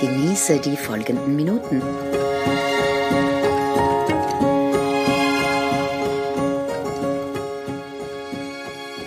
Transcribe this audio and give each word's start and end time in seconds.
Genieße 0.00 0.60
die 0.60 0.76
folgenden 0.76 1.36
Minuten. 1.36 1.80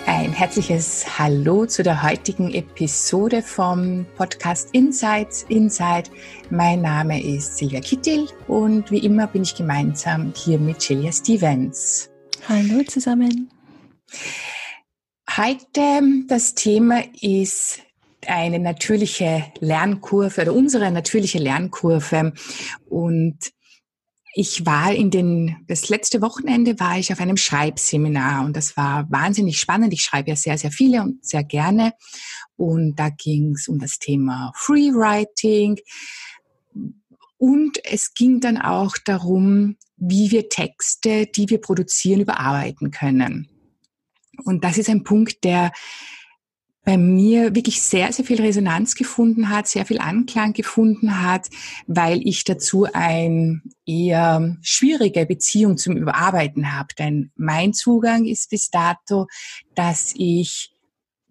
Ein 0.06 0.32
herzliches 0.32 1.16
Hallo 1.16 1.66
zu 1.66 1.84
der 1.84 2.02
heutigen 2.02 2.52
Episode 2.52 3.40
vom 3.40 4.04
Podcast 4.16 4.70
Insights 4.72 5.44
Inside. 5.48 6.10
Mein 6.50 6.82
Name 6.82 7.22
ist 7.22 7.58
Silvia 7.58 7.80
Kittel 7.80 8.26
und 8.48 8.90
wie 8.90 8.98
immer 8.98 9.28
bin 9.28 9.42
ich 9.42 9.54
gemeinsam 9.54 10.32
hier 10.36 10.58
mit 10.58 10.82
Julia 10.82 11.12
Stevens. 11.12 12.10
Hallo 12.48 12.82
zusammen. 12.82 13.48
Heute 15.36 16.02
das 16.26 16.56
Thema 16.56 17.04
ist 17.20 17.80
eine 18.26 18.58
natürliche 18.58 19.44
Lernkurve 19.60 20.42
oder 20.42 20.54
unsere 20.54 20.90
natürliche 20.90 21.38
Lernkurve. 21.38 22.32
Und 22.88 23.38
ich 24.34 24.64
war 24.64 24.92
in 24.92 25.10
den, 25.10 25.56
das 25.66 25.88
letzte 25.88 26.22
Wochenende 26.22 26.78
war 26.78 26.98
ich 26.98 27.12
auf 27.12 27.20
einem 27.20 27.36
Schreibseminar 27.36 28.44
und 28.44 28.56
das 28.56 28.76
war 28.76 29.10
wahnsinnig 29.10 29.58
spannend. 29.58 29.92
Ich 29.92 30.02
schreibe 30.02 30.30
ja 30.30 30.36
sehr, 30.36 30.56
sehr 30.56 30.70
viele 30.70 31.02
und 31.02 31.24
sehr 31.24 31.42
gerne. 31.42 31.94
Und 32.56 32.96
da 32.96 33.08
ging 33.08 33.54
es 33.54 33.68
um 33.68 33.78
das 33.78 33.98
Thema 33.98 34.52
Freewriting. 34.54 35.78
Und 37.38 37.78
es 37.84 38.14
ging 38.14 38.40
dann 38.40 38.58
auch 38.58 38.96
darum, 39.04 39.76
wie 39.96 40.30
wir 40.30 40.48
Texte, 40.48 41.26
die 41.26 41.48
wir 41.48 41.60
produzieren, 41.60 42.20
überarbeiten 42.20 42.90
können. 42.90 43.48
Und 44.44 44.64
das 44.64 44.78
ist 44.78 44.88
ein 44.88 45.04
Punkt, 45.04 45.42
der 45.44 45.72
bei 46.84 46.96
mir 46.96 47.54
wirklich 47.54 47.82
sehr, 47.82 48.12
sehr 48.12 48.24
viel 48.24 48.40
Resonanz 48.40 48.94
gefunden 48.94 49.50
hat, 49.50 49.68
sehr 49.68 49.84
viel 49.84 49.98
Anklang 49.98 50.54
gefunden 50.54 51.22
hat, 51.22 51.48
weil 51.86 52.26
ich 52.26 52.44
dazu 52.44 52.86
ein 52.92 53.62
eher 53.86 54.56
schwierige 54.62 55.26
Beziehung 55.26 55.76
zum 55.76 55.96
Überarbeiten 55.96 56.72
habe. 56.72 56.94
Denn 56.98 57.32
mein 57.36 57.74
Zugang 57.74 58.24
ist 58.24 58.50
bis 58.50 58.70
dato, 58.70 59.26
dass 59.74 60.14
ich 60.16 60.72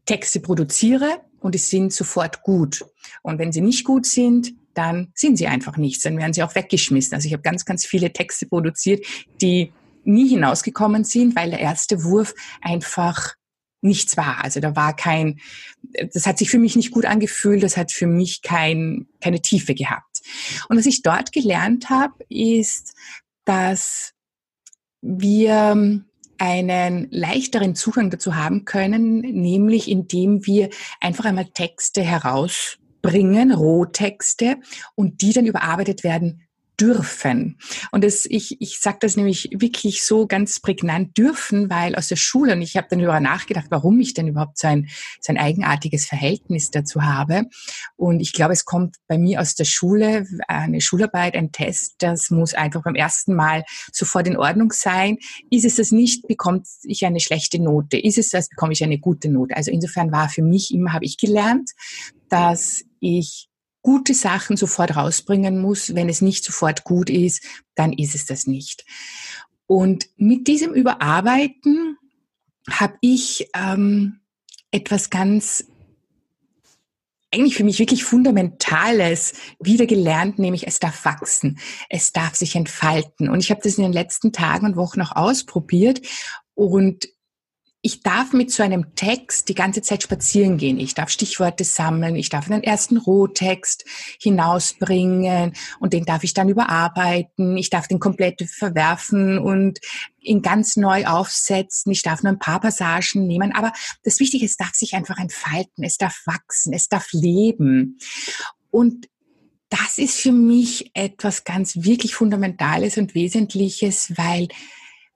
Texte 0.05 0.39
produziere 0.39 1.21
und 1.39 1.55
es 1.55 1.69
sind 1.69 1.93
sofort 1.93 2.43
gut. 2.43 2.85
Und 3.23 3.39
wenn 3.39 3.51
sie 3.51 3.61
nicht 3.61 3.85
gut 3.85 4.05
sind, 4.05 4.53
dann 4.75 5.11
sind 5.15 5.37
sie 5.37 5.47
einfach 5.47 5.77
nichts, 5.77 6.03
dann 6.03 6.17
werden 6.17 6.33
sie 6.33 6.43
auch 6.43 6.55
weggeschmissen. 6.55 7.15
Also 7.15 7.27
ich 7.27 7.33
habe 7.33 7.43
ganz, 7.43 7.65
ganz 7.65 7.85
viele 7.85 8.13
Texte 8.13 8.45
produziert, 8.45 9.05
die 9.41 9.73
nie 10.03 10.29
hinausgekommen 10.29 11.03
sind, 11.03 11.35
weil 11.35 11.49
der 11.49 11.59
erste 11.59 12.03
Wurf 12.03 12.33
einfach 12.61 13.35
nichts 13.81 14.17
war. 14.17 14.43
Also 14.43 14.59
da 14.59 14.75
war 14.75 14.95
kein, 14.95 15.39
das 16.13 16.25
hat 16.25 16.37
sich 16.37 16.49
für 16.49 16.59
mich 16.59 16.75
nicht 16.75 16.91
gut 16.91 17.05
angefühlt, 17.05 17.63
das 17.63 17.77
hat 17.77 17.91
für 17.91 18.07
mich 18.07 18.41
kein, 18.41 19.07
keine 19.21 19.41
Tiefe 19.41 19.73
gehabt. 19.73 20.21
Und 20.67 20.77
was 20.77 20.85
ich 20.85 21.01
dort 21.01 21.31
gelernt 21.31 21.89
habe, 21.89 22.23
ist, 22.29 22.93
dass 23.45 24.13
wir 25.01 26.03
einen 26.37 27.07
leichteren 27.11 27.75
Zugang 27.75 28.09
dazu 28.09 28.35
haben 28.35 28.65
können, 28.65 29.19
nämlich 29.19 29.89
indem 29.89 30.45
wir 30.45 30.69
einfach 31.01 31.25
einmal 31.25 31.45
Texte 31.45 32.01
herausbringen, 32.01 33.51
Rohtexte, 33.51 34.57
und 34.95 35.21
die 35.21 35.33
dann 35.33 35.45
überarbeitet 35.45 36.03
werden 36.03 36.48
dürfen. 36.79 37.57
Und 37.91 38.03
das, 38.03 38.25
ich, 38.25 38.61
ich 38.61 38.79
sage 38.79 38.97
das 39.01 39.17
nämlich 39.17 39.49
wirklich 39.53 40.03
so 40.03 40.27
ganz 40.27 40.59
prägnant 40.59 41.17
dürfen, 41.17 41.69
weil 41.69 41.95
aus 41.95 42.07
der 42.07 42.15
Schule, 42.15 42.53
und 42.53 42.61
ich 42.61 42.77
habe 42.77 42.87
dann 42.89 42.99
darüber 42.99 43.19
nachgedacht, 43.19 43.67
warum 43.69 43.99
ich 43.99 44.13
denn 44.13 44.27
überhaupt 44.27 44.57
so 44.57 44.67
ein, 44.67 44.89
so 45.19 45.33
ein 45.33 45.37
eigenartiges 45.37 46.05
Verhältnis 46.05 46.71
dazu 46.71 47.03
habe. 47.03 47.43
Und 47.95 48.19
ich 48.19 48.33
glaube, 48.33 48.53
es 48.53 48.65
kommt 48.65 48.97
bei 49.07 49.17
mir 49.17 49.41
aus 49.41 49.55
der 49.55 49.65
Schule, 49.65 50.25
eine 50.47 50.81
Schularbeit, 50.81 51.35
ein 51.35 51.51
Test, 51.51 51.95
das 51.99 52.29
muss 52.29 52.53
einfach 52.53 52.83
beim 52.83 52.95
ersten 52.95 53.35
Mal 53.35 53.63
sofort 53.91 54.27
in 54.27 54.37
Ordnung 54.37 54.71
sein. 54.71 55.17
Ist 55.49 55.65
es 55.65 55.75
das 55.75 55.91
nicht, 55.91 56.27
bekommt 56.27 56.67
ich 56.83 57.05
eine 57.05 57.19
schlechte 57.19 57.61
Note. 57.61 57.97
Ist 57.97 58.17
es 58.17 58.29
das, 58.29 58.49
bekomme 58.49 58.73
ich 58.73 58.83
eine 58.83 58.99
gute 58.99 59.29
Note. 59.29 59.55
Also 59.55 59.71
insofern 59.71 60.11
war 60.11 60.29
für 60.29 60.43
mich 60.43 60.73
immer, 60.73 60.93
habe 60.93 61.05
ich 61.05 61.17
gelernt, 61.17 61.71
dass 62.29 62.83
ich 62.99 63.48
gute 63.89 64.13
Sachen 64.13 64.55
sofort 64.55 64.95
rausbringen 64.95 65.59
muss. 65.59 65.95
Wenn 65.95 66.09
es 66.09 66.21
nicht 66.21 66.43
sofort 66.43 66.83
gut 66.83 67.09
ist, 67.09 67.43
dann 67.73 67.91
ist 67.91 68.13
es 68.13 68.27
das 68.27 68.45
nicht. 68.45 68.85
Und 69.65 70.09
mit 70.15 70.47
diesem 70.47 70.75
Überarbeiten 70.75 71.97
habe 72.69 72.93
ich 73.01 73.49
ähm, 73.55 74.19
etwas 74.69 75.09
ganz 75.09 75.65
eigentlich 77.33 77.55
für 77.55 77.63
mich 77.63 77.79
wirklich 77.79 78.03
Fundamentales 78.03 79.33
wieder 79.59 79.87
gelernt, 79.87 80.37
nämlich 80.37 80.67
es 80.67 80.79
darf 80.79 81.03
wachsen, 81.03 81.57
es 81.89 82.11
darf 82.11 82.35
sich 82.35 82.55
entfalten. 82.55 83.27
Und 83.27 83.39
ich 83.39 83.49
habe 83.49 83.61
das 83.63 83.79
in 83.79 83.83
den 83.83 83.93
letzten 83.93 84.31
Tagen 84.31 84.67
und 84.67 84.75
Wochen 84.75 85.01
auch 85.01 85.15
ausprobiert 85.15 85.99
und 86.53 87.09
ich 87.81 88.01
darf 88.03 88.33
mit 88.33 88.51
so 88.51 88.61
einem 88.61 88.93
Text 88.95 89.47
die 89.47 89.55
ganze 89.55 89.81
Zeit 89.81 90.03
spazieren 90.03 90.57
gehen. 90.57 90.79
Ich 90.79 90.95
darf 90.95 91.09
Stichworte 91.09 91.63
sammeln, 91.63 92.17
ich 92.17 92.27
darf 92.29 92.51
einen 92.51 92.61
ersten 92.63 92.97
Rohtext 92.97 93.85
hinausbringen 94.19 95.53
und 95.79 95.93
den 95.93 96.03
darf 96.03 96.25
ich 96.25 96.33
dann 96.33 96.49
überarbeiten. 96.49 97.55
Ich 97.55 97.69
darf 97.69 97.87
den 97.87 97.99
komplett 97.99 98.41
verwerfen 98.49 99.39
und 99.39 99.79
ihn 100.19 100.41
ganz 100.41 100.75
neu 100.75 101.05
aufsetzen. 101.05 101.93
Ich 101.93 102.01
darf 102.01 102.21
nur 102.21 102.33
ein 102.33 102.39
paar 102.39 102.59
Passagen 102.59 103.25
nehmen. 103.25 103.55
Aber 103.55 103.71
das 104.03 104.19
Wichtige 104.19 104.43
ist, 104.43 104.51
es 104.51 104.57
darf 104.57 104.73
sich 104.73 104.93
einfach 104.93 105.17
entfalten, 105.17 105.85
es 105.85 105.97
darf 105.97 106.21
wachsen, 106.25 106.73
es 106.73 106.89
darf 106.89 107.07
leben. 107.13 107.97
Und 108.71 109.07
das 109.69 109.99
ist 109.99 110.19
für 110.19 110.33
mich 110.33 110.91
etwas 110.95 111.45
ganz 111.45 111.77
wirklich 111.77 112.15
Fundamentales 112.15 112.97
und 112.97 113.15
Wesentliches, 113.15 114.17
weil 114.17 114.49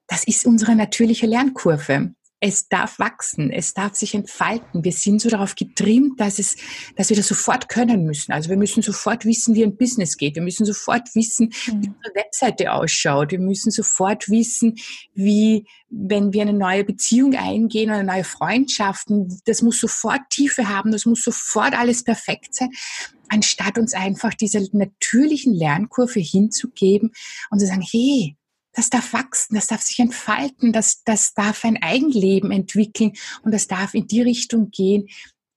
das 0.07 0.23
ist 0.23 0.45
unsere 0.45 0.75
natürliche 0.75 1.25
Lernkurve 1.25 2.13
es 2.45 2.67
darf 2.67 2.99
wachsen, 2.99 3.51
es 3.51 3.73
darf 3.73 3.95
sich 3.95 4.13
entfalten. 4.15 4.83
Wir 4.83 4.91
sind 4.91 5.21
so 5.21 5.29
darauf 5.29 5.55
getrimmt, 5.55 6.19
dass 6.19 6.39
es, 6.39 6.57
dass 6.97 7.07
wir 7.07 7.15
das 7.15 7.29
sofort 7.29 7.69
können 7.69 8.03
müssen. 8.03 8.33
Also 8.33 8.49
wir 8.49 8.57
müssen 8.57 8.83
sofort 8.83 9.23
wissen, 9.23 9.55
wie 9.55 9.63
ein 9.63 9.77
Business 9.77 10.17
geht. 10.17 10.35
Wir 10.35 10.41
müssen 10.41 10.65
sofort 10.65 11.15
wissen, 11.15 11.53
wie 11.67 11.71
mhm. 11.71 11.95
unsere 11.95 12.15
Webseite 12.15 12.73
ausschaut. 12.73 13.31
Wir 13.31 13.39
müssen 13.39 13.71
sofort 13.71 14.27
wissen, 14.27 14.75
wie, 15.13 15.65
wenn 15.89 16.33
wir 16.33 16.41
eine 16.41 16.51
neue 16.51 16.83
Beziehung 16.83 17.33
eingehen 17.33 17.89
oder 17.89 18.03
neue 18.03 18.25
Freundschaften, 18.25 19.39
das 19.45 19.61
muss 19.61 19.79
sofort 19.79 20.23
Tiefe 20.29 20.67
haben, 20.67 20.91
das 20.91 21.05
muss 21.05 21.23
sofort 21.23 21.73
alles 21.73 22.03
perfekt 22.03 22.55
sein 22.55 22.71
anstatt 23.29 23.79
uns 23.79 23.95
einfach 23.95 24.35
dieser 24.35 24.61
natürlichen 24.73 25.55
Lernkurve 25.55 26.19
hinzugeben 26.19 27.13
und 27.49 27.59
zu 27.59 27.65
sagen, 27.65 27.81
hey, 27.81 28.37
das 28.73 28.89
darf 28.89 29.13
wachsen, 29.13 29.55
das 29.55 29.67
darf 29.67 29.81
sich 29.81 29.99
entfalten, 29.99 30.73
das, 30.73 31.03
das 31.03 31.33
darf 31.33 31.63
ein 31.63 31.81
Eigenleben 31.81 32.51
entwickeln 32.51 33.13
und 33.43 33.53
das 33.53 33.67
darf 33.67 33.93
in 33.93 34.07
die 34.07 34.21
Richtung 34.21 34.71
gehen, 34.71 35.07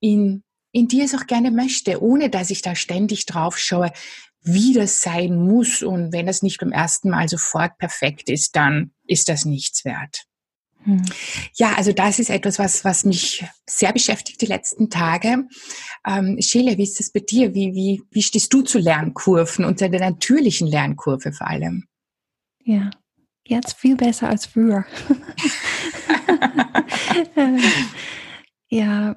in, 0.01 0.43
in 0.73 0.89
die 0.89 1.01
es 1.01 1.15
auch 1.15 1.27
gerne 1.27 1.51
möchte, 1.51 2.03
ohne 2.03 2.31
dass 2.31 2.51
ich 2.51 2.63
da 2.63 2.75
ständig 2.75 3.27
drauf 3.27 3.59
schaue, 3.59 3.91
wie 4.43 4.75
das 4.75 5.01
sein 5.01 5.37
muss. 5.37 5.83
Und 5.83 6.13
wenn 6.13 6.27
das 6.27 6.43
nicht 6.43 6.61
beim 6.61 6.73
ersten 6.73 7.11
Mal 7.11 7.29
sofort 7.29 7.79
perfekt 7.79 8.29
ist, 8.29 8.55
dann 8.55 8.93
ist 9.07 9.29
das 9.29 9.45
nichts 9.45 9.85
wert. 9.85 10.25
Hm. 10.85 11.03
Ja, 11.55 11.75
also 11.75 11.93
das 11.93 12.21
ist 12.21 12.31
etwas, 12.31 12.59
was, 12.59 12.85
was 12.85 13.05
mich 13.05 13.45
sehr 13.69 13.93
beschäftigt 13.93 14.41
die 14.41 14.47
letzten 14.47 14.89
Tage. 14.89 15.49
Ähm, 16.07 16.41
Sheila, 16.41 16.79
wie 16.79 16.85
ist 16.85 17.01
das 17.01 17.11
bei 17.11 17.21
dir? 17.21 17.55
Wie, 17.55 17.75
wie, 17.75 18.03
wie 18.11 18.23
stehst 18.23 18.53
du 18.53 18.63
zu 18.63 18.79
Lernkurven 18.79 19.65
und 19.65 19.81
zu 19.81 19.91
der 19.91 20.01
natürlichen 20.01 20.69
Lernkurve 20.69 21.33
vor 21.33 21.49
allem? 21.49 21.89
Ja, 22.63 22.91
jetzt 23.49 23.75
viel 23.75 23.97
besser 23.97 24.29
als 24.29 24.47
früher. 24.47 24.85
Ja, 28.69 29.17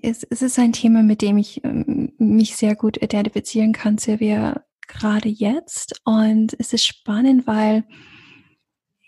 es, 0.00 0.22
es, 0.22 0.42
ist 0.42 0.58
ein 0.58 0.72
Thema, 0.72 1.02
mit 1.02 1.20
dem 1.20 1.38
ich 1.38 1.64
ähm, 1.64 2.12
mich 2.18 2.56
sehr 2.56 2.76
gut 2.76 3.02
identifizieren 3.02 3.72
kann, 3.72 3.98
Silvia, 3.98 4.64
gerade 4.86 5.28
jetzt. 5.28 6.00
Und 6.04 6.54
es 6.58 6.72
ist 6.72 6.86
spannend, 6.86 7.46
weil 7.46 7.84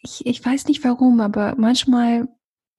ich, 0.03 0.27
ich 0.27 0.45
weiß 0.45 0.67
nicht 0.67 0.83
warum, 0.85 1.21
aber 1.21 1.55
manchmal 1.57 2.29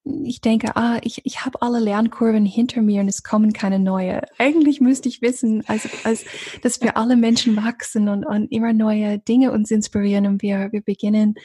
ich 0.05 0.41
denke, 0.41 0.75
ah, 0.75 0.99
ich, 1.03 1.25
ich 1.25 1.45
habe 1.45 1.61
alle 1.61 1.79
Lernkurven 1.79 2.45
hinter 2.45 2.81
mir 2.81 3.01
und 3.01 3.07
es 3.07 3.23
kommen 3.23 3.53
keine 3.53 3.79
neue. 3.79 4.21
Eigentlich 4.37 4.81
müsste 4.81 5.09
ich 5.09 5.21
wissen, 5.21 5.63
also, 5.67 5.89
als, 6.03 6.25
dass 6.61 6.81
wir 6.81 6.97
alle 6.97 7.15
Menschen 7.15 7.55
wachsen 7.55 8.07
und, 8.07 8.25
und 8.25 8.51
immer 8.51 8.73
neue 8.73 9.19
Dinge 9.19 9.51
uns 9.51 9.71
inspirieren 9.71 10.25
und 10.25 10.41
wir, 10.41 10.71
wir 10.71 10.81
beginnen 10.81 11.35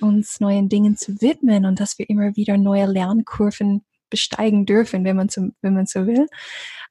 uns 0.00 0.40
neuen 0.40 0.68
Dingen 0.68 0.96
zu 0.96 1.20
widmen 1.20 1.66
und 1.66 1.80
dass 1.80 1.98
wir 1.98 2.08
immer 2.10 2.36
wieder 2.36 2.58
neue 2.58 2.86
Lernkurven 2.86 3.84
besteigen 4.08 4.66
dürfen, 4.66 5.04
wenn 5.04 5.16
man 5.16 5.28
so, 5.28 5.48
wenn 5.62 5.74
man 5.74 5.86
so 5.86 6.06
will. 6.06 6.26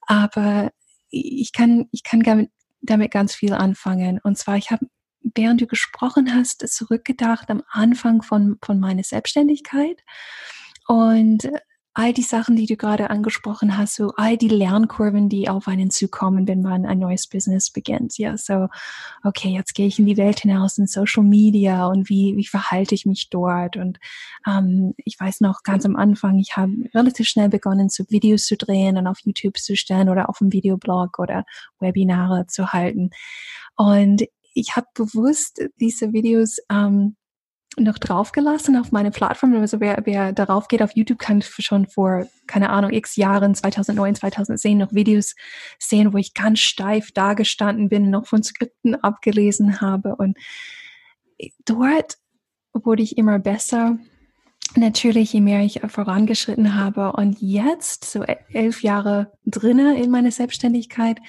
Aber 0.07 0.71
ich 1.10 1.54
kann, 1.54 1.88
ich 1.92 2.04
kann 2.04 2.50
damit, 2.81 3.12
ganz 3.12 3.36
viel 3.36 3.54
anfangen. 3.54 4.19
Und 4.24 4.38
zwar, 4.38 4.57
ich 4.57 4.71
habe, 4.71 4.88
während 5.21 5.60
du 5.60 5.68
gesprochen 5.68 6.33
hast, 6.33 6.68
zurückgedacht 6.68 7.50
am 7.50 7.62
Anfang 7.69 8.21
von, 8.21 8.57
von 8.63 8.80
meiner 8.80 9.04
Selbstständigkeit. 9.04 10.01
Und 10.89 11.47
all 11.94 12.13
die 12.13 12.24
Sachen, 12.24 12.56
die 12.56 12.65
du 12.65 12.75
gerade 12.77 13.12
angesprochen 13.12 13.77
hast, 13.77 13.94
so 13.94 14.13
all 14.15 14.38
die 14.38 14.47
Lernkurven, 14.47 15.30
die 15.30 15.50
auf 15.50 15.68
einen 15.68 15.91
zukommen, 15.91 16.47
wenn 16.47 16.63
man 16.63 16.88
ein 16.88 16.97
neues 16.97 17.27
Business 17.27 17.69
beginnt. 17.69 18.18
Ja, 18.18 18.38
so, 18.38 18.69
okay, 19.24 19.50
jetzt 19.50 19.75
gehe 19.75 19.86
ich 19.86 20.00
in 20.00 20.07
die 20.07 20.18
Welt 20.18 20.39
hinaus 20.39 20.80
in 20.80 20.88
Social 20.88 21.24
Media 21.24 21.86
und 21.86 22.09
wie, 22.09 22.36
wie 22.38 22.45
verhalte 22.45 22.95
ich 22.95 23.06
mich 23.06 23.30
dort? 23.30 23.77
Und 23.77 24.00
ähm, 24.47 24.95
ich 24.97 25.19
weiß 25.19 25.41
noch 25.41 25.62
ganz 25.62 25.86
am 25.86 25.95
Anfang, 25.95 26.39
ich 26.39 26.57
habe 26.57 26.74
relativ 26.95 27.27
schnell 27.27 27.50
begonnen, 27.50 27.89
so 27.89 28.03
Videos 28.09 28.47
zu 28.47 28.57
drehen 28.57 28.97
und 28.97 29.06
auf 29.06 29.19
YouTube 29.19 29.57
zu 29.57 29.75
stellen 29.75 30.09
oder 30.09 30.27
auf 30.27 30.39
dem 30.39 30.51
Videoblog 30.51 31.19
oder 31.19 31.45
Webinare 31.80 32.47
zu 32.47 32.74
halten. 32.74 33.12
Und 33.75 34.24
ich 34.56 34.75
habe 34.75 34.88
bewusst 34.95 35.62
diese 35.80 36.13
Videos 36.13 36.57
ähm, 36.71 37.15
noch 37.84 37.98
draufgelassen 37.98 38.78
auf 38.78 38.92
meine 38.92 39.12
Plattform. 39.12 39.56
Also 39.56 39.80
wer, 39.80 40.02
wer 40.06 40.34
darauf 40.34 40.68
geht 40.68 40.81
auf 40.81 40.96
YouTube, 40.96 41.20
kann 41.20 41.42
schon 41.42 41.88
vor, 41.88 42.28
keine 42.48 42.70
Ahnung, 42.70 42.92
x 42.92 43.16
Jahren, 43.16 43.56
2009, 43.56 44.16
2010 44.16 44.78
noch 44.78 44.94
Videos 44.94 45.36
sehen, 45.78 46.14
wo 46.14 46.18
ich 46.18 46.34
ganz 46.34 46.60
steif 46.60 47.12
dagestanden 47.12 47.90
bin, 47.90 48.10
noch 48.10 48.28
von 48.28 48.44
Skripten 48.44 48.96
abgelesen 48.96 49.81
habe. 49.81 50.16
Und 50.16 50.38
dort 51.66 52.18
wurde 52.74 53.04
ich 53.04 53.18
immer 53.18 53.40
besser. 53.40 53.98
Natürlich, 54.76 55.34
je 55.34 55.42
mehr 55.42 55.62
ich 55.62 55.81
vorangeschritten 55.88 56.76
habe. 56.76 57.14
Und 57.14 57.42
jetzt, 57.42 58.06
so 58.06 58.24
elf 58.24 58.84
Jahre 58.84 59.31
drinnen 59.46 59.96
in 59.96 60.12
meiner 60.12 60.31
Selbstständigkeit, 60.31 61.20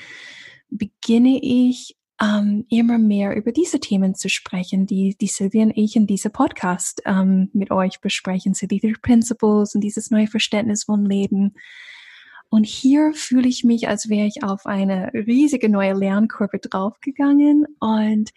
beginne 0.69 1.41
ich 1.43 1.97
ähm, 2.23 2.67
immer 2.69 2.99
mehr 2.99 3.35
über 3.35 3.51
diese 3.51 3.81
Themen 3.81 4.15
zu 4.15 4.29
sprechen, 4.29 4.87
die, 4.87 5.17
die 5.19 5.27
Sylvia 5.27 5.65
und 5.65 5.77
ich 5.77 5.97
in 5.97 6.07
diesem 6.07 6.33
Podcast 6.33 7.03
ähm, 7.07 7.51
mit 7.55 7.71
euch 7.71 8.01
besprechen, 8.01 8.53
so 8.53 8.67
die 8.67 8.81
Principles 9.01 9.75
und 9.75 9.81
dieses 9.81 10.11
neue 10.11 10.27
Verständnis 10.27 10.85
von 10.85 11.05
Leben. 11.05 11.55
Und 12.51 12.67
hier 12.67 13.13
fühle 13.15 13.49
ich 13.49 13.65
mich, 13.65 13.89
als 13.89 14.09
wäre 14.09 14.27
ich 14.27 14.43
auf 14.43 14.67
eine 14.67 15.13
riesige 15.15 15.69
neue 15.69 15.95
Lernkurve 15.95 16.59
draufgegangen 16.59 17.65
und 17.79 18.31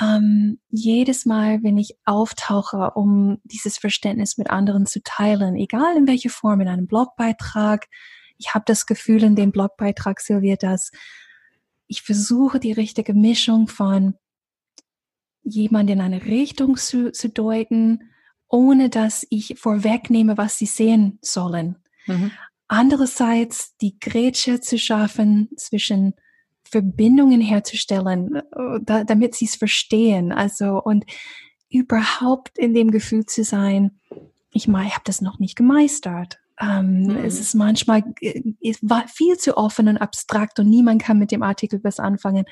ähm, 0.00 0.58
jedes 0.70 1.26
Mal, 1.26 1.62
wenn 1.62 1.76
ich 1.78 1.96
auftauche, 2.04 2.92
um 2.94 3.38
dieses 3.44 3.76
Verständnis 3.76 4.38
mit 4.38 4.50
anderen 4.50 4.86
zu 4.86 5.02
teilen, 5.02 5.56
egal 5.56 5.96
in 5.96 6.06
welcher 6.06 6.30
Form, 6.30 6.60
in 6.60 6.68
einem 6.68 6.86
Blogbeitrag, 6.86 7.86
ich 8.38 8.54
habe 8.54 8.64
das 8.66 8.86
Gefühl 8.86 9.22
in 9.22 9.36
dem 9.36 9.52
Blogbeitrag, 9.52 10.20
Sylvia, 10.20 10.56
dass 10.56 10.90
ich 11.90 12.02
versuche 12.02 12.60
die 12.60 12.72
richtige 12.72 13.14
Mischung 13.14 13.66
von 13.66 14.14
jemand 15.42 15.90
in 15.90 16.00
eine 16.00 16.24
Richtung 16.24 16.76
zu, 16.76 17.10
zu 17.10 17.28
deuten, 17.28 18.12
ohne 18.48 18.90
dass 18.90 19.26
ich 19.28 19.58
vorwegnehme, 19.58 20.38
was 20.38 20.56
sie 20.56 20.66
sehen 20.66 21.18
sollen. 21.20 21.76
Mhm. 22.06 22.30
Andererseits 22.68 23.76
die 23.78 23.98
Grätsche 23.98 24.60
zu 24.60 24.78
schaffen 24.78 25.48
zwischen 25.56 26.14
Verbindungen 26.62 27.40
herzustellen, 27.40 28.36
äh, 28.36 28.78
da, 28.82 29.02
damit 29.02 29.34
sie 29.34 29.46
es 29.46 29.56
verstehen. 29.56 30.30
Also 30.30 30.80
und 30.80 31.04
überhaupt 31.70 32.56
in 32.56 32.72
dem 32.72 32.92
Gefühl 32.92 33.26
zu 33.26 33.42
sein, 33.42 33.98
ich 34.52 34.68
ich 34.68 34.74
habe 34.74 35.04
das 35.04 35.20
noch 35.20 35.40
nicht 35.40 35.56
gemeistert. 35.56 36.38
Ähm, 36.60 37.04
mhm. 37.04 37.16
Es 37.16 37.40
ist 37.40 37.54
manchmal 37.54 38.02
äh, 38.20 38.42
es 38.62 38.78
war 38.82 39.08
viel 39.08 39.36
zu 39.38 39.56
offen 39.56 39.88
und 39.88 39.96
abstrakt 39.96 40.58
und 40.58 40.68
niemand 40.68 41.02
kann 41.02 41.18
mit 41.18 41.32
dem 41.32 41.42
Artikel 41.42 41.80
was 41.82 41.98
anfangen. 41.98 42.44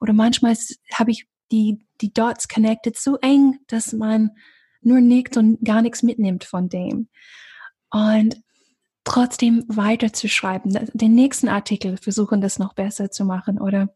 Oder 0.00 0.12
manchmal 0.12 0.56
habe 0.94 1.10
ich 1.10 1.26
die, 1.50 1.80
die 2.00 2.12
Dots 2.12 2.48
connected 2.48 2.96
so 2.96 3.16
eng, 3.18 3.58
dass 3.66 3.92
man 3.92 4.30
nur 4.80 5.00
nickt 5.00 5.36
und 5.36 5.64
gar 5.64 5.82
nichts 5.82 6.02
mitnimmt 6.02 6.44
von 6.44 6.68
dem. 6.68 7.08
Und 7.90 8.40
trotzdem 9.04 9.64
weiterzuschreiben, 9.68 10.90
den 10.92 11.14
nächsten 11.14 11.48
Artikel 11.48 11.96
versuchen, 11.96 12.40
das 12.40 12.58
noch 12.58 12.74
besser 12.74 13.10
zu 13.10 13.24
machen. 13.24 13.60
Oder 13.60 13.94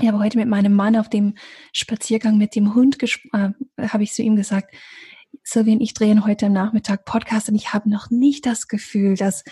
ich 0.00 0.06
habe 0.06 0.18
heute 0.18 0.38
mit 0.38 0.48
meinem 0.48 0.74
Mann 0.74 0.96
auf 0.96 1.08
dem 1.08 1.34
Spaziergang 1.72 2.38
mit 2.38 2.54
dem 2.54 2.74
Hund, 2.74 2.98
äh, 3.02 3.50
habe 3.88 4.02
ich 4.02 4.12
zu 4.12 4.22
ihm 4.22 4.36
gesagt, 4.36 4.74
Sylvie 5.48 5.72
und 5.72 5.80
ich 5.80 5.94
drehen 5.94 6.26
heute 6.26 6.46
am 6.46 6.52
Nachmittag 6.52 7.06
Podcast 7.06 7.48
und 7.48 7.54
ich 7.54 7.72
habe 7.72 7.88
noch 7.88 8.10
nicht 8.10 8.44
das 8.44 8.68
Gefühl, 8.68 9.16
dass 9.16 9.44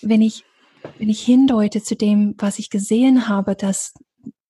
wenn 0.00 0.22
ich, 0.22 0.42
wenn 0.98 1.10
ich 1.10 1.22
hindeute 1.22 1.82
zu 1.82 1.96
dem, 1.96 2.34
was 2.38 2.58
ich 2.58 2.70
gesehen 2.70 3.28
habe, 3.28 3.54
dass, 3.54 3.92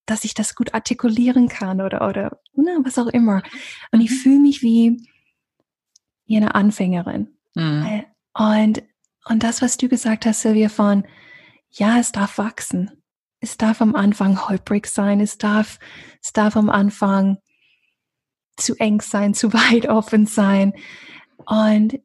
dass 0.06 0.24
ich 0.24 0.34
das 0.34 0.54
gut 0.54 0.72
artikulieren 0.72 1.48
kann 1.48 1.80
oder, 1.80 2.08
oder 2.08 2.38
na, 2.54 2.78
was 2.84 2.96
auch 2.98 3.08
immer. 3.08 3.42
Und 3.90 4.02
ich 4.02 4.10
mhm. 4.10 4.14
fühle 4.14 4.38
mich 4.38 4.62
wie, 4.62 5.04
wie 6.26 6.36
eine 6.36 6.54
Anfängerin. 6.54 7.36
Mhm. 7.56 8.04
Und, 8.32 8.84
und 9.24 9.42
das, 9.42 9.62
was 9.62 9.76
du 9.76 9.88
gesagt 9.88 10.26
hast, 10.26 10.42
Sylvia, 10.42 10.68
von, 10.68 11.04
ja, 11.70 11.98
es 11.98 12.12
darf 12.12 12.38
wachsen. 12.38 13.02
Es 13.40 13.56
darf 13.56 13.82
am 13.82 13.96
Anfang 13.96 14.48
holprig 14.48 14.86
sein. 14.86 15.20
Es 15.20 15.38
darf, 15.38 15.80
es 16.22 16.32
darf 16.32 16.56
am 16.56 16.70
Anfang 16.70 17.38
zu 18.56 18.74
eng 18.76 19.00
sein, 19.00 19.34
zu 19.34 19.52
weit 19.52 19.88
offen 19.88 20.26
sein. 20.26 20.74
Und 21.46 22.00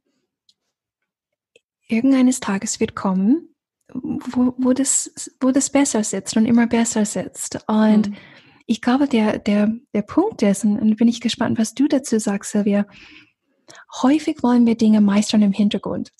irgendeines 1.88 2.40
Tages 2.40 2.80
wird 2.80 2.96
kommen, 2.96 3.50
wo, 3.94 4.54
wo, 4.58 4.74
das, 4.74 5.12
wo 5.40 5.52
das 5.52 5.70
besser 5.70 6.04
sitzt 6.04 6.38
und 6.38 6.46
immer 6.46 6.68
besser 6.68 7.06
sitzt. 7.06 7.60
Und 7.68 8.10
mhm. 8.10 8.18
ich 8.68 8.82
glaube, 8.82 9.08
der, 9.08 9.40
der, 9.40 9.74
der 9.94 10.02
Punkt 10.04 10.42
ist, 10.42 10.64
und 10.64 10.96
bin 10.98 11.08
ich 11.08 11.22
gespannt, 11.22 11.58
was 11.58 11.74
du 11.74 11.88
dazu 11.88 12.20
sagst, 12.20 12.52
Silvia, 12.52 12.86
häufig 14.02 14.44
wollen 14.44 14.66
wir 14.66 14.76
Dinge 14.76 15.02
meistern 15.02 15.42
im 15.42 15.54
Hintergrund. 15.54 16.12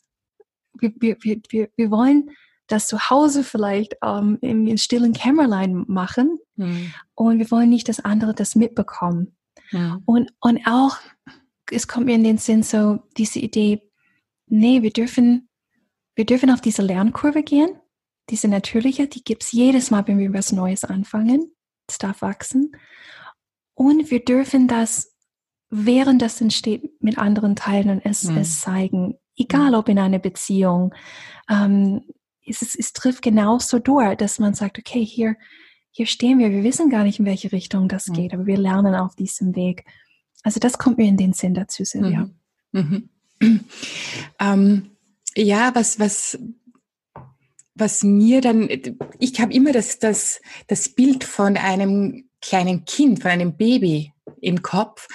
Wir, 0.74 0.94
wir, 1.00 1.18
wir, 1.50 1.70
wir 1.76 1.92
wollen 1.92 2.32
das 2.68 2.88
zu 2.88 3.10
Hause 3.10 3.44
vielleicht 3.44 3.96
ähm, 4.04 4.38
im, 4.42 4.78
stillen 4.78 5.14
Kämmerlein 5.14 5.86
machen 5.88 6.38
mhm. 6.56 6.94
und 7.16 7.40
wir 7.40 7.50
wollen 7.52 7.70
nicht, 7.70 7.90
dass 7.90 8.00
andere 8.00 8.34
das 8.34 8.56
mitbekommen. 8.56 9.36
Ja. 9.72 10.00
Und, 10.06 10.32
und 10.40 10.66
auch, 10.66 10.98
es 11.72 11.88
kommt 11.88 12.06
mir 12.08 12.16
in 12.16 12.24
den 12.24 12.38
Sinn 12.38 12.64
so, 12.64 13.00
diese 13.18 13.40
Idee, 13.40 13.82
nee, 14.48 14.82
wir 14.82 14.92
dürfen, 14.92 15.50
wir 16.16 16.26
dürfen 16.26 16.50
auf 16.50 16.62
diese 16.62 16.82
Lernkurve 16.82 17.44
gehen, 17.44 17.70
diese 18.30 18.48
natürliche, 18.48 19.08
die 19.08 19.24
gibt 19.24 19.44
es 19.44 19.52
jedes 19.52 19.92
Mal, 19.92 20.08
wenn 20.08 20.20
wir 20.20 20.34
was 20.34 20.52
Neues 20.52 20.84
anfangen. 20.84 21.52
Es 21.88 21.98
darf 21.98 22.22
wachsen. 22.22 22.72
Und 23.74 24.12
wir 24.12 24.24
dürfen 24.24 24.68
das, 24.68 25.16
während 25.70 26.22
das 26.22 26.40
entsteht, 26.40 27.02
mit 27.02 27.18
anderen 27.18 27.56
teilen 27.56 27.90
und 27.90 28.06
es, 28.06 28.26
mhm. 28.26 28.38
es 28.38 28.62
zeigen. 28.62 29.16
Egal 29.36 29.74
ob 29.74 29.90
in 29.90 29.98
einer 29.98 30.20
Beziehung. 30.20 30.94
Ähm, 31.50 32.04
es, 32.46 32.62
es, 32.62 32.76
es 32.76 32.94
trifft 32.94 33.22
genauso 33.22 33.80
dort, 33.80 34.22
dass 34.22 34.38
man 34.40 34.54
sagt, 34.54 34.78
okay, 34.78 35.04
hier, 35.04 35.36
hier 35.92 36.06
stehen 36.06 36.40
wir, 36.40 36.52
wir 36.52 36.64
wissen 36.64 36.90
gar 36.90 37.04
nicht, 37.04 37.20
in 37.20 37.26
welche 37.26 37.52
Richtung 37.52 37.88
das 37.88 38.08
mhm. 38.08 38.14
geht, 38.14 38.34
aber 38.34 38.46
wir 38.46 38.58
lernen 38.58 38.96
auf 38.96 39.16
diesem 39.16 39.56
Weg. 39.56 39.86
Also 40.44 40.60
das 40.60 40.78
kommt 40.78 40.98
mir 40.98 41.08
in 41.08 41.18
den 41.18 41.34
Sinn 41.34 41.54
dazu, 41.54 41.84
Silvia. 41.84 42.30
Mhm. 42.72 43.10
Mhm. 43.42 43.60
Ähm, 44.42 44.92
ja, 45.36 45.74
was, 45.76 46.00
was, 46.00 46.40
was 47.76 48.04
mir 48.04 48.42
dann, 48.42 48.70
ich 49.20 49.40
habe 49.40 49.54
immer 49.54 49.72
das, 49.72 50.00
das, 50.00 50.42
das 50.68 50.90
Bild 50.90 51.24
von 51.24 51.58
einem 51.58 52.30
kleinen 52.42 52.86
Kind, 52.86 53.22
von 53.22 53.32
einem 53.32 53.58
Baby 53.58 54.14
im 54.42 54.62
Kopf, 54.62 55.08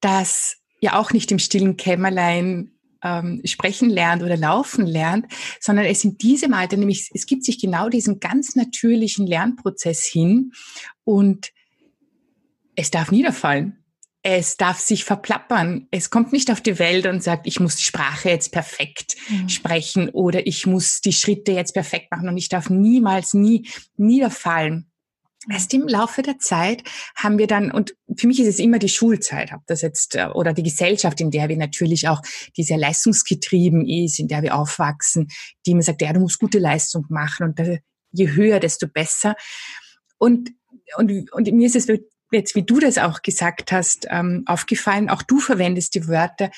das 0.00 0.56
ja 0.80 0.98
auch 0.98 1.12
nicht 1.12 1.32
im 1.32 1.38
stillen 1.38 1.76
Kämmerlein 1.76 2.77
ähm, 3.02 3.40
sprechen 3.44 3.90
lernt 3.90 4.22
oder 4.22 4.36
laufen 4.36 4.86
lernt, 4.86 5.26
sondern 5.60 5.86
es 5.86 6.04
in 6.04 6.18
diesem 6.18 6.52
Alter, 6.54 6.76
nämlich 6.76 7.10
es 7.14 7.26
gibt 7.26 7.44
sich 7.44 7.60
genau 7.60 7.88
diesen 7.88 8.20
ganz 8.20 8.56
natürlichen 8.56 9.26
Lernprozess 9.26 10.04
hin 10.04 10.52
und 11.04 11.50
es 12.74 12.90
darf 12.90 13.10
niederfallen. 13.10 13.84
Es 14.22 14.56
darf 14.56 14.78
sich 14.78 15.04
verplappern. 15.04 15.86
Es 15.90 16.10
kommt 16.10 16.32
nicht 16.32 16.50
auf 16.50 16.60
die 16.60 16.78
Welt 16.78 17.06
und 17.06 17.22
sagt, 17.22 17.46
ich 17.46 17.60
muss 17.60 17.76
die 17.76 17.84
Sprache 17.84 18.28
jetzt 18.28 18.50
perfekt 18.50 19.16
mhm. 19.28 19.48
sprechen 19.48 20.08
oder 20.10 20.46
ich 20.46 20.66
muss 20.66 21.00
die 21.00 21.12
Schritte 21.12 21.52
jetzt 21.52 21.72
perfekt 21.72 22.10
machen 22.10 22.28
und 22.28 22.36
ich 22.36 22.48
darf 22.48 22.68
niemals, 22.68 23.32
nie 23.32 23.68
niederfallen. 23.96 24.87
Erst 25.50 25.72
im 25.72 25.88
Laufe 25.88 26.22
der 26.22 26.38
Zeit 26.38 26.82
haben 27.16 27.38
wir 27.38 27.46
dann, 27.46 27.70
und 27.70 27.94
für 28.16 28.26
mich 28.26 28.40
ist 28.40 28.48
es 28.48 28.58
immer 28.58 28.78
die 28.78 28.88
Schulzeit, 28.88 29.52
ob 29.52 29.60
das 29.66 29.82
jetzt, 29.82 30.14
äh, 30.14 30.26
oder 30.26 30.52
die 30.52 30.62
Gesellschaft, 30.62 31.20
in 31.20 31.30
der 31.30 31.48
wir 31.48 31.56
natürlich 31.56 32.08
auch, 32.08 32.20
die 32.56 32.64
sehr 32.64 32.78
leistungsgetrieben 32.78 33.86
ist, 33.86 34.18
in 34.18 34.28
der 34.28 34.42
wir 34.42 34.54
aufwachsen, 34.54 35.28
die 35.64 35.72
immer 35.72 35.82
sagt, 35.82 36.02
ja, 36.02 36.12
du 36.12 36.20
musst 36.20 36.38
gute 36.38 36.58
Leistung 36.58 37.06
machen 37.08 37.46
und 37.46 37.80
je 38.10 38.28
höher, 38.28 38.60
desto 38.60 38.88
besser. 38.88 39.34
Und, 40.18 40.50
und, 40.96 41.32
und 41.32 41.52
mir 41.52 41.66
ist 41.66 41.76
es 41.76 41.86
jetzt, 42.30 42.54
wie 42.54 42.62
du 42.62 42.78
das 42.78 42.98
auch 42.98 43.22
gesagt 43.22 43.72
hast, 43.72 44.06
ähm, 44.10 44.42
aufgefallen, 44.46 45.08
auch 45.08 45.22
du 45.22 45.38
verwendest 45.40 45.94
die 45.94 46.08
Wörter, 46.08 46.50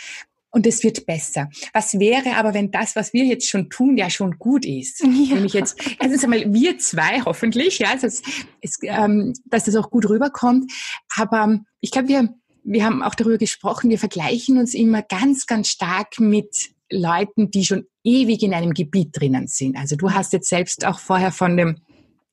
und 0.51 0.67
es 0.67 0.83
wird 0.83 1.07
besser. 1.07 1.49
Was 1.73 1.99
wäre 1.99 2.37
aber, 2.37 2.55
wenn 2.55 2.71
das, 2.71 2.97
was 2.97 3.13
wir 3.13 3.25
jetzt 3.25 3.49
schon 3.49 3.71
tun, 3.71 3.97
ja 3.97 4.11
schon 4.11 4.39
gut 4.39 4.65
ist? 4.65 5.05
Ja. 5.21 5.35
Nämlich 5.35 5.53
jetzt, 5.53 5.79
erstens 6.01 6.25
einmal 6.25 6.53
wir 6.53 6.79
zwei 6.79 7.21
hoffentlich, 7.25 7.79
ja, 7.79 7.95
dass, 7.95 8.23
es, 8.63 8.79
ähm, 8.83 9.35
dass 9.45 9.65
das 9.65 9.77
auch 9.77 9.91
gut 9.91 10.09
rüberkommt. 10.09 10.73
Aber 11.17 11.61
ich 11.81 11.91
glaube, 11.91 12.09
wir, 12.09 12.35
wir 12.65 12.85
haben 12.85 13.03
auch 13.03 13.15
darüber 13.15 13.37
gesprochen, 13.37 13.91
wir 13.91 13.99
vergleichen 13.99 14.57
uns 14.57 14.75
immer 14.75 15.03
ganz, 15.03 15.47
ganz 15.47 15.69
stark 15.69 16.19
mit 16.19 16.71
Leuten, 16.91 17.51
die 17.51 17.65
schon 17.65 17.85
ewig 18.03 18.43
in 18.43 18.55
einem 18.55 18.73
Gebiet 18.73 19.11
drinnen 19.13 19.47
sind. 19.47 19.77
Also 19.77 19.95
du 19.95 20.13
hast 20.13 20.33
jetzt 20.33 20.49
selbst 20.49 20.87
auch 20.87 20.99
vorher 20.99 21.33
von 21.33 21.57
dem 21.57 21.77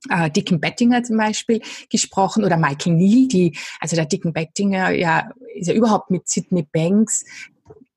äh, 0.10 0.32
Dicken 0.32 0.60
Bettinger 0.60 1.04
zum 1.04 1.18
Beispiel 1.18 1.62
gesprochen 1.90 2.44
oder 2.44 2.58
Michael 2.58 2.94
Neal, 2.94 3.28
die, 3.28 3.58
also 3.80 3.96
der 3.96 4.06
Dicken 4.06 4.34
Bettinger 4.34 4.92
ja, 4.92 5.30
ist 5.56 5.68
ja 5.68 5.74
überhaupt 5.74 6.10
mit 6.12 6.28
Sidney 6.28 6.66
Banks 6.72 7.26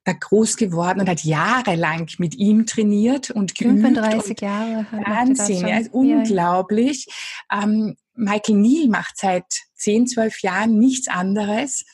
da 0.05 0.13
groß 0.13 0.57
geworden 0.57 1.01
und 1.01 1.09
hat 1.09 1.25
jahrelang 1.25 2.09
mit 2.19 2.35
ihm 2.37 2.67
trainiert 2.67 3.31
und 3.31 3.55
geübt. 3.55 3.81
35 3.83 4.31
und 4.31 4.41
Jahre. 4.41 4.87
Wahnsinn, 4.93 5.67
ja, 5.67 5.79
ist 5.79 5.93
unglaublich. 5.93 7.07
Ähm, 7.53 7.97
Michael 8.15 8.57
Neal 8.57 8.89
macht 8.89 9.17
seit 9.17 9.45
10, 9.75 10.07
12 10.07 10.43
Jahren 10.43 10.79
nichts 10.79 11.09
anderes. 11.09 11.85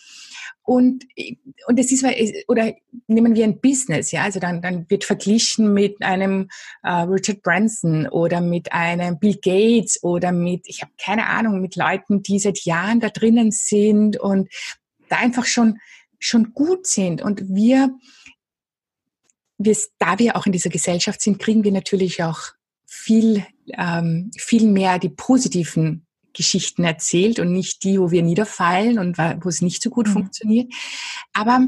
Und, 0.62 1.04
und 1.68 1.78
es 1.78 1.92
ist, 1.92 2.04
oder 2.48 2.74
nehmen 3.06 3.36
wir 3.36 3.44
ein 3.44 3.60
Business, 3.60 4.10
ja, 4.10 4.24
also 4.24 4.40
dann, 4.40 4.60
dann 4.62 4.90
wird 4.90 5.04
verglichen 5.04 5.72
mit 5.72 6.02
einem 6.02 6.48
äh, 6.82 6.90
Richard 6.90 7.42
Branson 7.42 8.08
oder 8.08 8.40
mit 8.40 8.72
einem 8.72 9.20
Bill 9.20 9.38
Gates 9.40 10.02
oder 10.02 10.32
mit, 10.32 10.66
ich 10.66 10.82
habe 10.82 10.90
keine 11.00 11.26
Ahnung, 11.26 11.60
mit 11.60 11.76
Leuten, 11.76 12.24
die 12.24 12.40
seit 12.40 12.64
Jahren 12.64 12.98
da 12.98 13.10
drinnen 13.10 13.52
sind 13.52 14.18
und 14.18 14.48
da 15.08 15.18
einfach 15.18 15.44
schon 15.44 15.78
schon 16.18 16.52
gut 16.52 16.86
sind. 16.86 17.22
Und 17.22 17.42
wir, 17.48 17.90
wir, 19.58 19.76
da 19.98 20.18
wir 20.18 20.36
auch 20.36 20.46
in 20.46 20.52
dieser 20.52 20.70
Gesellschaft 20.70 21.20
sind, 21.20 21.38
kriegen 21.38 21.64
wir 21.64 21.72
natürlich 21.72 22.22
auch 22.22 22.40
viel, 22.86 23.44
ähm, 23.76 24.30
viel 24.36 24.66
mehr 24.66 24.98
die 24.98 25.08
positiven 25.08 26.06
Geschichten 26.32 26.84
erzählt 26.84 27.38
und 27.38 27.52
nicht 27.52 27.82
die, 27.82 27.98
wo 27.98 28.10
wir 28.10 28.22
niederfallen 28.22 28.98
und 28.98 29.18
wo 29.18 29.48
es 29.48 29.62
nicht 29.62 29.82
so 29.82 29.90
gut 29.90 30.08
mhm. 30.08 30.12
funktioniert. 30.12 30.72
Aber 31.32 31.66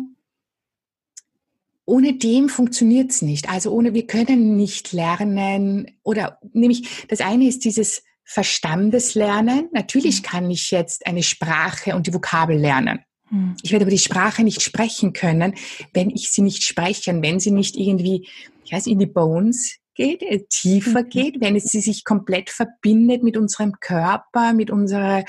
ohne 1.87 2.19
dem 2.19 2.51
funktioniert 2.51 3.11
es 3.11 3.23
nicht. 3.23 3.49
Also 3.49 3.73
ohne, 3.73 3.95
wir 3.95 4.07
können 4.07 4.57
nicht 4.57 4.93
lernen 4.93 5.99
oder 6.03 6.39
nämlich 6.53 7.07
das 7.09 7.21
eine 7.21 7.49
ist 7.49 7.65
dieses 7.65 8.03
Verstandeslernen. 8.25 9.71
Natürlich 9.73 10.21
mhm. 10.21 10.27
kann 10.27 10.51
ich 10.51 10.71
jetzt 10.71 11.07
eine 11.07 11.23
Sprache 11.23 11.97
und 11.97 12.07
die 12.07 12.13
Vokabel 12.13 12.59
lernen. 12.59 13.01
Hm. 13.31 13.57
Ich 13.63 13.73
werde 13.73 13.85
aber 13.85 13.91
die 13.91 13.99
Sprache 13.99 14.43
nicht 14.43 14.63
sprechen 14.63 15.13
können, 15.13 15.55
wenn 15.93 16.11
ich 16.11 16.31
sie 16.31 16.43
nicht 16.43 16.63
spreche 16.63 17.21
wenn 17.23 17.41
sie 17.41 17.51
nicht 17.51 17.77
irgendwie, 17.77 18.29
ich 18.65 18.73
weiß, 18.73 18.87
in 18.87 18.99
die 18.99 19.07
Bones 19.07 19.79
geht, 19.95 20.23
äh, 20.23 20.45
tiefer 20.49 21.03
mhm. 21.03 21.09
geht, 21.09 21.41
wenn 21.41 21.57
es 21.57 21.65
sie 21.65 21.81
sich 21.81 22.05
komplett 22.05 22.51
verbindet 22.51 23.23
mit 23.23 23.37
unserem 23.37 23.75
Körper, 23.81 24.55
mit 24.55 24.71
unserer 24.71 25.25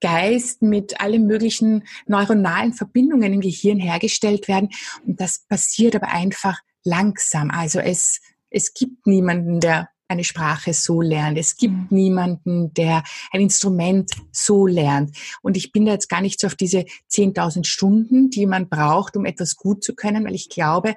Geist, 0.00 0.62
mit 0.62 1.00
allen 1.00 1.26
möglichen 1.26 1.84
neuronalen 2.06 2.72
Verbindungen 2.72 3.32
im 3.32 3.40
Gehirn 3.40 3.78
hergestellt 3.78 4.46
werden. 4.46 4.70
Und 5.04 5.20
das 5.20 5.40
passiert 5.48 5.96
aber 5.96 6.08
einfach 6.08 6.60
langsam. 6.84 7.50
Also 7.50 7.80
es, 7.80 8.20
es 8.50 8.74
gibt 8.74 9.06
niemanden, 9.06 9.60
der 9.60 9.88
eine 10.08 10.24
Sprache 10.24 10.72
so 10.72 11.00
lernt. 11.00 11.38
Es 11.38 11.56
gibt 11.56 11.74
mhm. 11.74 11.86
niemanden, 11.90 12.74
der 12.74 13.02
ein 13.32 13.40
Instrument 13.40 14.10
so 14.32 14.66
lernt. 14.66 15.16
Und 15.42 15.56
ich 15.56 15.72
bin 15.72 15.86
da 15.86 15.92
jetzt 15.92 16.08
gar 16.08 16.20
nicht 16.20 16.40
so 16.40 16.46
auf 16.46 16.54
diese 16.54 16.84
10.000 17.10 17.64
Stunden, 17.64 18.30
die 18.30 18.46
man 18.46 18.68
braucht, 18.68 19.16
um 19.16 19.24
etwas 19.24 19.56
gut 19.56 19.82
zu 19.82 19.94
können, 19.94 20.24
weil 20.24 20.34
ich 20.34 20.48
glaube, 20.48 20.94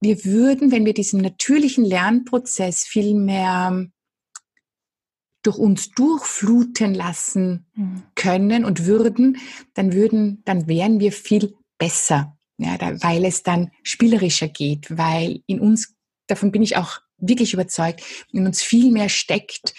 wir 0.00 0.24
würden, 0.24 0.72
wenn 0.72 0.86
wir 0.86 0.94
diesen 0.94 1.20
natürlichen 1.20 1.84
Lernprozess 1.84 2.84
viel 2.84 3.14
mehr 3.14 3.86
durch 5.42 5.58
uns 5.58 5.90
durchfluten 5.90 6.94
lassen 6.94 7.66
mhm. 7.74 8.02
können 8.14 8.64
und 8.64 8.86
würden, 8.86 9.38
dann 9.74 9.92
würden, 9.92 10.42
dann 10.44 10.68
wären 10.68 11.00
wir 11.00 11.12
viel 11.12 11.54
besser, 11.78 12.36
ja, 12.58 12.78
weil 13.02 13.24
es 13.24 13.42
dann 13.42 13.70
spielerischer 13.82 14.48
geht, 14.48 14.96
weil 14.96 15.42
in 15.46 15.60
uns, 15.60 15.94
davon 16.26 16.52
bin 16.52 16.62
ich 16.62 16.76
auch 16.76 17.00
wirklich 17.20 17.54
überzeugt, 17.54 18.02
in 18.32 18.46
uns 18.46 18.62
viel 18.62 18.90
mehr 18.92 19.08
steckt, 19.08 19.74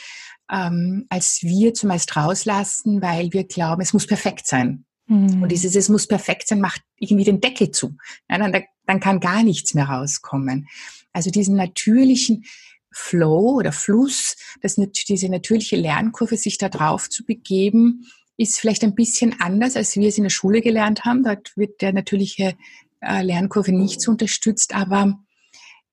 ähm, 0.51 1.05
als 1.09 1.41
wir 1.41 1.73
zumeist 1.73 2.15
rauslassen, 2.15 3.01
weil 3.01 3.31
wir 3.33 3.45
glauben, 3.45 3.81
es 3.81 3.93
muss 3.93 4.05
perfekt 4.05 4.47
sein. 4.47 4.85
Mhm. 5.07 5.43
Und 5.43 5.51
dieses 5.51 5.75
Es 5.75 5.89
muss 5.89 6.07
perfekt 6.07 6.47
sein 6.47 6.61
macht 6.61 6.81
irgendwie 6.97 7.25
den 7.25 7.41
Deckel 7.41 7.71
zu. 7.71 7.97
Ja, 8.29 8.37
dann, 8.37 8.63
dann 8.85 8.99
kann 8.99 9.19
gar 9.19 9.43
nichts 9.43 9.73
mehr 9.73 9.85
rauskommen. 9.85 10.67
Also 11.13 11.29
diesen 11.31 11.55
natürlichen 11.55 12.45
Flow 12.91 13.57
oder 13.57 13.71
Fluss, 13.71 14.35
das, 14.61 14.75
diese 14.75 15.29
natürliche 15.29 15.77
Lernkurve, 15.77 16.37
sich 16.37 16.57
da 16.57 16.69
drauf 16.69 17.09
zu 17.09 17.25
begeben, 17.25 18.05
ist 18.37 18.59
vielleicht 18.59 18.83
ein 18.83 18.95
bisschen 18.95 19.39
anders, 19.39 19.75
als 19.75 19.95
wir 19.95 20.09
es 20.09 20.17
in 20.17 20.23
der 20.23 20.29
Schule 20.29 20.61
gelernt 20.61 21.05
haben. 21.05 21.23
Dort 21.23 21.55
wird 21.55 21.81
der 21.81 21.93
natürliche 21.93 22.55
äh, 23.01 23.21
Lernkurve 23.21 23.71
nicht 23.71 24.01
so 24.01 24.11
unterstützt, 24.11 24.73
aber 24.73 25.19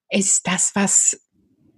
es 0.08 0.26
ist 0.26 0.46
das, 0.46 0.72
was 0.74 1.20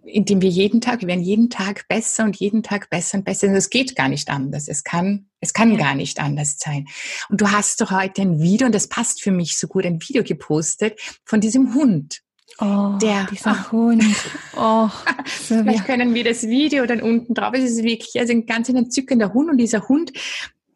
indem 0.04 0.42
wir 0.42 0.48
jeden 0.48 0.80
Tag, 0.80 1.00
wir 1.00 1.08
werden 1.08 1.22
jeden 1.22 1.50
Tag 1.50 1.86
besser 1.88 2.24
und 2.24 2.36
jeden 2.36 2.62
Tag 2.62 2.90
besser 2.90 3.18
und 3.18 3.24
besser. 3.24 3.52
Es 3.52 3.70
geht 3.70 3.96
gar 3.96 4.08
nicht 4.08 4.28
anders. 4.30 4.68
Es 4.68 4.84
kann, 4.84 5.26
es 5.40 5.52
kann 5.52 5.72
ja. 5.72 5.78
gar 5.78 5.94
nicht 5.94 6.20
anders 6.20 6.58
sein. 6.58 6.86
Und 7.28 7.40
du 7.40 7.50
hast 7.50 7.80
doch 7.80 7.90
heute 7.90 8.22
ein 8.22 8.40
Video, 8.40 8.66
und 8.66 8.74
das 8.74 8.88
passt 8.88 9.22
für 9.22 9.30
mich 9.30 9.58
so 9.58 9.66
gut, 9.66 9.84
ein 9.84 10.00
Video 10.00 10.22
gepostet 10.22 11.00
von 11.24 11.40
diesem 11.40 11.74
Hund. 11.74 12.20
Oh, 12.58 12.98
der, 13.00 13.26
dieser 13.30 13.52
oh. 13.68 13.72
Hund. 13.72 14.04
Oh, 14.56 14.88
Vielleicht 15.24 15.86
können 15.86 16.14
wir 16.14 16.24
das 16.24 16.42
Video 16.46 16.84
dann 16.86 17.00
unten 17.00 17.34
drauf. 17.34 17.52
Es 17.54 17.64
ist 17.64 17.82
wirklich 17.82 18.18
also 18.18 18.32
ein 18.32 18.46
ganz 18.46 18.68
entzückender 18.68 19.32
Hund 19.32 19.50
und 19.50 19.58
dieser 19.58 19.88
Hund 19.88 20.12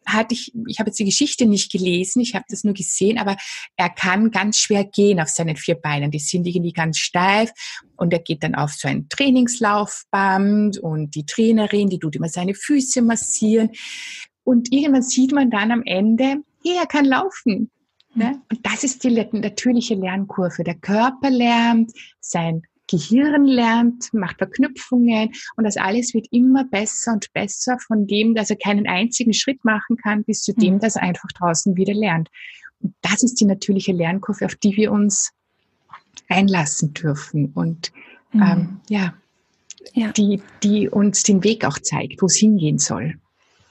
hatte 0.05 0.33
ich, 0.33 0.53
ich 0.67 0.79
habe 0.79 0.89
jetzt 0.89 0.99
die 0.99 1.05
Geschichte 1.05 1.45
nicht 1.45 1.71
gelesen, 1.71 2.21
ich 2.21 2.35
habe 2.35 2.45
das 2.49 2.63
nur 2.63 2.73
gesehen, 2.73 3.17
aber 3.17 3.37
er 3.75 3.89
kann 3.89 4.31
ganz 4.31 4.59
schwer 4.59 4.85
gehen 4.85 5.19
auf 5.19 5.29
seinen 5.29 5.55
vier 5.55 5.75
Beinen. 5.75 6.11
Die 6.11 6.19
sind 6.19 6.45
irgendwie 6.47 6.73
ganz 6.73 6.97
steif 6.97 7.51
und 7.95 8.13
er 8.13 8.19
geht 8.19 8.43
dann 8.43 8.55
auf 8.55 8.73
so 8.73 8.87
ein 8.87 9.09
Trainingslaufband 9.09 10.77
und 10.77 11.15
die 11.15 11.25
Trainerin, 11.25 11.89
die 11.89 11.99
tut 11.99 12.15
immer 12.15 12.29
seine 12.29 12.53
Füße 12.53 13.01
massieren. 13.01 13.69
Und 14.43 14.71
irgendwann 14.71 15.01
sieht 15.01 15.31
man 15.31 15.49
dann 15.49 15.71
am 15.71 15.83
Ende, 15.85 16.37
hey, 16.63 16.77
er 16.77 16.85
kann 16.85 17.05
laufen. 17.05 17.71
Ne? 18.13 18.41
Und 18.49 18.65
das 18.65 18.83
ist 18.83 19.03
die 19.03 19.09
natürliche 19.09 19.95
Lernkurve. 19.95 20.63
Der 20.63 20.75
Körper 20.75 21.29
lernt, 21.29 21.91
sein 22.19 22.61
Gehirn 22.87 23.45
lernt, 23.45 24.13
macht 24.13 24.37
Verknüpfungen 24.37 25.31
und 25.55 25.63
das 25.63 25.77
alles 25.77 26.13
wird 26.13 26.27
immer 26.31 26.65
besser 26.65 27.13
und 27.13 27.31
besser 27.33 27.77
von 27.79 28.07
dem, 28.07 28.35
dass 28.35 28.49
er 28.49 28.57
keinen 28.57 28.87
einzigen 28.87 29.33
Schritt 29.33 29.63
machen 29.65 29.97
kann, 29.97 30.23
bis 30.23 30.43
zu 30.43 30.53
dem, 30.53 30.75
mhm. 30.75 30.79
dass 30.79 30.95
er 30.95 31.03
einfach 31.03 31.29
draußen 31.37 31.75
wieder 31.75 31.93
lernt. 31.93 32.29
Und 32.79 32.93
das 33.01 33.23
ist 33.23 33.39
die 33.39 33.45
natürliche 33.45 33.93
Lernkurve, 33.93 34.45
auf 34.45 34.55
die 34.55 34.75
wir 34.77 34.91
uns 34.91 35.31
einlassen 36.29 36.93
dürfen 36.93 37.51
und 37.53 37.91
mhm. 38.31 38.41
ähm, 38.41 38.79
ja, 38.89 39.13
ja, 39.93 40.11
Die, 40.11 40.41
die 40.63 40.89
uns 40.89 41.23
den 41.23 41.43
Weg 41.43 41.65
auch 41.65 41.79
zeigt, 41.79 42.21
wo 42.21 42.25
es 42.25 42.35
hingehen 42.35 42.79
soll. 42.79 43.19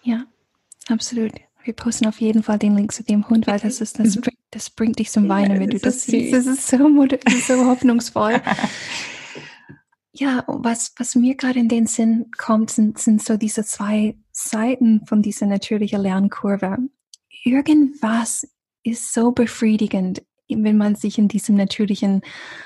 Ja, 0.02 0.26
absolut. 0.88 1.32
Wir 1.64 1.74
posten 1.74 2.06
auf 2.06 2.20
jeden 2.20 2.42
Fall 2.42 2.58
den 2.58 2.76
Link 2.76 2.92
zu 2.92 3.02
dem 3.02 3.28
Hund, 3.28 3.46
weil 3.46 3.58
das 3.58 3.80
ist 3.80 3.98
das, 3.98 4.16
mhm. 4.16 4.22
das 4.50 4.70
bringt 4.70 4.98
dich 4.98 5.10
zum 5.10 5.28
Weinen, 5.28 5.58
wenn 5.58 5.70
du 5.70 5.78
das 5.78 6.04
siehst. 6.04 6.34
Das 6.34 6.46
ist 6.46 6.68
so, 6.68 7.06
das 7.06 7.34
ist 7.34 7.46
so 7.46 7.66
hoffnungsvoll. 7.66 8.40
Ja, 10.16 10.44
was, 10.46 10.94
was 10.96 11.16
mir 11.16 11.34
gerade 11.34 11.58
in 11.58 11.68
den 11.68 11.88
Sinn 11.88 12.30
kommt, 12.38 12.70
sind, 12.70 12.98
sind 12.98 13.20
so 13.20 13.36
diese 13.36 13.64
zwei 13.64 14.16
Seiten 14.30 15.04
von 15.06 15.22
dieser 15.22 15.46
natürlichen 15.46 16.00
Lernkurve. 16.00 16.78
Irgendwas 17.42 18.46
ist 18.84 19.12
so 19.12 19.32
befriedigend, 19.32 20.22
wenn 20.48 20.76
man 20.76 20.94
sich 20.94 21.18
in 21.18 21.26
diesem 21.26 21.56
natürlichen 21.56 22.22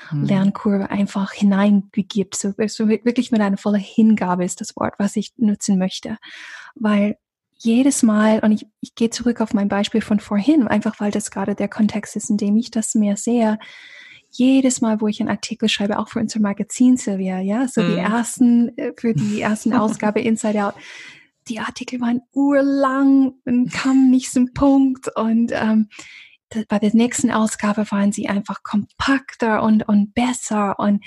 hm. 0.09 0.25
Lernkurve 0.25 0.91
einfach 0.91 1.31
hineinbegibt. 1.31 2.35
So, 2.35 2.53
so 2.67 2.87
wirklich 2.87 3.31
mit 3.31 3.41
einer 3.41 3.57
vollen 3.57 3.81
Hingabe 3.81 4.45
ist 4.45 4.61
das 4.61 4.75
Wort, 4.75 4.93
was 4.99 5.15
ich 5.15 5.33
nutzen 5.37 5.79
möchte. 5.79 6.19
Weil 6.75 7.17
jedes 7.59 8.03
Mal, 8.03 8.39
und 8.39 8.53
ich, 8.53 8.65
ich 8.79 8.95
gehe 8.95 9.09
zurück 9.09 9.41
auf 9.41 9.53
mein 9.53 9.67
Beispiel 9.67 10.01
von 10.01 10.19
vorhin, 10.19 10.67
einfach 10.67 10.99
weil 10.99 11.11
das 11.11 11.29
gerade 11.29 11.55
der 11.55 11.67
Kontext 11.67 12.15
ist, 12.15 12.29
in 12.29 12.37
dem 12.37 12.55
ich 12.55 12.71
das 12.71 12.95
mehr 12.95 13.17
sehe, 13.17 13.59
jedes 14.31 14.81
Mal, 14.81 15.01
wo 15.01 15.07
ich 15.07 15.19
einen 15.19 15.29
Artikel 15.29 15.69
schreibe, 15.69 15.99
auch 15.99 16.07
für 16.07 16.19
unser 16.19 16.39
Magazin, 16.39 16.97
Silvia, 16.97 17.39
ja, 17.39 17.67
so 17.67 17.81
mm. 17.81 17.85
die 17.85 17.91
mhm. 17.93 17.97
ersten, 17.97 18.77
äh, 18.77 18.93
für 18.95 19.13
die 19.13 19.41
ersten 19.41 19.73
Ausgabe 19.75 20.21
Inside 20.21 20.65
Out, 20.65 20.75
die 21.47 21.59
Artikel 21.59 21.99
waren 21.99 22.21
urlang 22.31 23.33
und 23.45 23.73
kamen 23.73 24.09
nicht 24.09 24.31
zum 24.31 24.53
Punkt 24.53 25.09
und 25.15 25.51
ähm, 25.53 25.89
bei 26.67 26.79
der 26.79 26.95
nächsten 26.95 27.31
Ausgabe 27.31 27.89
waren 27.91 28.11
sie 28.11 28.27
einfach 28.27 28.63
kompakter 28.63 29.61
und, 29.63 29.87
und 29.87 30.13
besser 30.13 30.79
und 30.79 31.03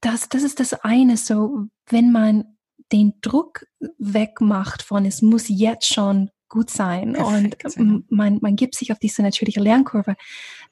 das, 0.00 0.28
das 0.28 0.42
ist 0.42 0.60
das 0.60 0.72
eine, 0.72 1.16
so 1.16 1.66
wenn 1.86 2.12
man 2.12 2.56
den 2.92 3.14
Druck 3.20 3.66
wegmacht 3.98 4.82
von 4.82 5.04
es 5.04 5.22
muss 5.22 5.46
jetzt 5.48 5.92
schon 5.92 6.30
gut 6.48 6.70
sein 6.70 7.12
Perfekt, 7.12 7.76
und 7.78 8.10
man, 8.10 8.38
man 8.42 8.56
gibt 8.56 8.74
sich 8.74 8.92
auf 8.92 8.98
diese 8.98 9.22
natürliche 9.22 9.60
Lernkurve, 9.60 10.16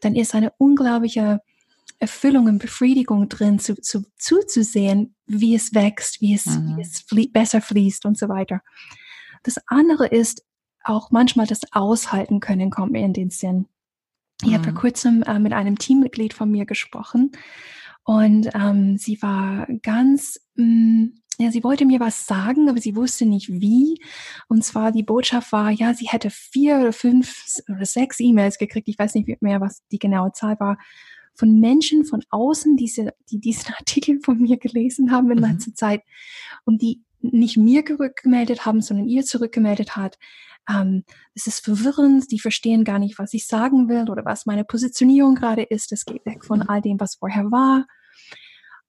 dann 0.01 0.17
ist 0.17 0.35
eine 0.35 0.53
unglaubliche 0.59 1.41
Erfüllung 2.01 2.47
und 2.47 2.59
Befriedigung 2.59 3.29
drin, 3.29 3.59
zu, 3.59 3.75
zu, 3.81 4.05
zuzusehen, 4.17 5.15
wie 5.27 5.55
es 5.55 5.75
wächst, 5.75 6.21
wie 6.21 6.35
es, 6.35 6.47
mhm. 6.47 6.77
wie 6.77 6.83
es 6.83 7.01
flie 7.01 7.29
besser 7.29 7.61
fließt 7.61 8.05
und 8.05 8.19
so 8.19 8.29
weiter. 8.29 8.61
Das 9.43 9.57
andere 9.67 10.07
ist 10.07 10.45
auch 10.85 11.11
manchmal 11.11 11.47
das 11.47 11.61
Aushalten 11.73 12.41
können, 12.41 12.71
kommt 12.71 12.93
mir 12.93 13.05
in 13.05 13.13
den 13.13 13.31
Sinn. 13.31 13.67
Ich 14.43 14.51
mhm. 14.51 14.55
habe 14.55 14.65
vor 14.65 14.75
kurzem 14.75 15.23
äh, 15.23 15.39
mit 15.39 15.53
einem 15.53 15.79
Teammitglied 15.79 16.35
von 16.35 16.51
mir 16.51 16.67
gesprochen 16.67 17.33
und 18.05 18.49
ähm, 18.55 18.97
sie 18.97 19.21
war 19.21 19.67
ganz, 19.83 20.41
mh, 20.55 20.65
mm, 20.65 21.13
ja, 21.41 21.53
sie 21.53 21.63
wollte 21.63 21.85
mir 21.85 22.01
was 22.01 22.27
sagen, 22.27 22.69
aber 22.69 22.81
sie 22.81 22.97
wusste 22.97 23.25
nicht 23.25 23.49
wie. 23.49 24.03
Und 24.49 24.65
zwar 24.65 24.91
die 24.91 25.05
Botschaft 25.05 25.53
war, 25.53 25.71
ja, 25.71 25.95
sie 25.95 26.09
hätte 26.09 26.31
vier 26.31 26.79
oder 26.79 26.93
fünf 26.93 27.45
oder 27.69 27.85
sechs 27.85 28.19
E-Mails 28.19 28.59
gekriegt. 28.59 28.89
Ich 28.89 28.99
weiß 28.99 29.15
nicht 29.15 29.41
mehr, 29.41 29.61
was 29.61 29.83
die 29.93 30.01
genaue 30.01 30.33
Zahl 30.33 30.59
war 30.59 30.79
von 31.39 31.61
Menschen 31.61 32.05
von 32.05 32.25
außen, 32.31 32.77
diese, 32.77 33.15
die 33.31 33.39
diesen 33.39 33.73
Artikel 33.79 34.21
von 34.21 34.39
mir 34.39 34.59
gelesen 34.59 35.13
haben 35.13 35.31
in 35.31 35.39
mhm. 35.39 35.45
letzter 35.45 35.75
Zeit 35.75 36.03
und 36.65 36.83
die 36.83 37.03
nicht 37.21 37.57
mir 37.57 37.85
zurückgemeldet 37.85 38.67
haben, 38.67 38.81
sondern 38.81 39.09
ihr 39.09 39.25
zurückgemeldet 39.25 39.97
hat. 39.97 40.19
Ähm, 40.69 41.05
es 41.35 41.47
ist 41.47 41.65
verwirrend, 41.65 42.31
die 42.31 42.39
verstehen 42.41 42.85
gar 42.85 42.99
nicht, 42.99 43.19
was 43.19 43.33
ich 43.33 43.47
sagen 43.47 43.89
will 43.89 44.11
oder 44.11 44.25
was 44.25 44.47
meine 44.47 44.65
Positionierung 44.65 45.35
gerade 45.37 45.63
ist. 45.63 45.93
Es 45.93 46.05
geht 46.05 46.27
weg 46.27 46.45
von 46.45 46.61
mhm. 46.61 46.69
all 46.69 46.83
dem, 46.83 47.01
was 47.01 47.15
vorher 47.17 47.51
war. 47.51 47.87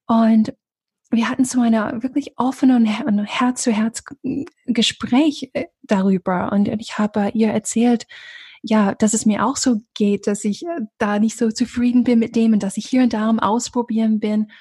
Und 0.07 0.53
wir 1.11 1.29
hatten 1.29 1.45
so 1.45 1.61
eine 1.61 2.03
wirklich 2.03 2.33
offene 2.37 2.75
und 2.75 2.85
Herz-zu-Herz-Gespräch 3.25 5.51
äh, 5.53 5.65
darüber. 5.83 6.51
Und 6.51 6.67
ich 6.67 6.97
habe 6.97 7.29
ihr 7.33 7.49
erzählt, 7.49 8.07
ja, 8.61 8.93
dass 8.93 9.13
es 9.13 9.25
mir 9.25 9.45
auch 9.45 9.55
so 9.55 9.77
geht, 9.93 10.27
dass 10.27 10.43
ich 10.45 10.63
äh, 10.63 10.81
da 10.97 11.19
nicht 11.19 11.37
so 11.37 11.49
zufrieden 11.49 12.03
bin 12.03 12.19
mit 12.19 12.35
dem 12.35 12.53
und 12.53 12.63
dass 12.63 12.77
ich 12.77 12.85
hier 12.85 13.03
und 13.03 13.13
da 13.13 13.27
am 13.27 13.39
Ausprobieren 13.39 14.19
bin. 14.19 14.51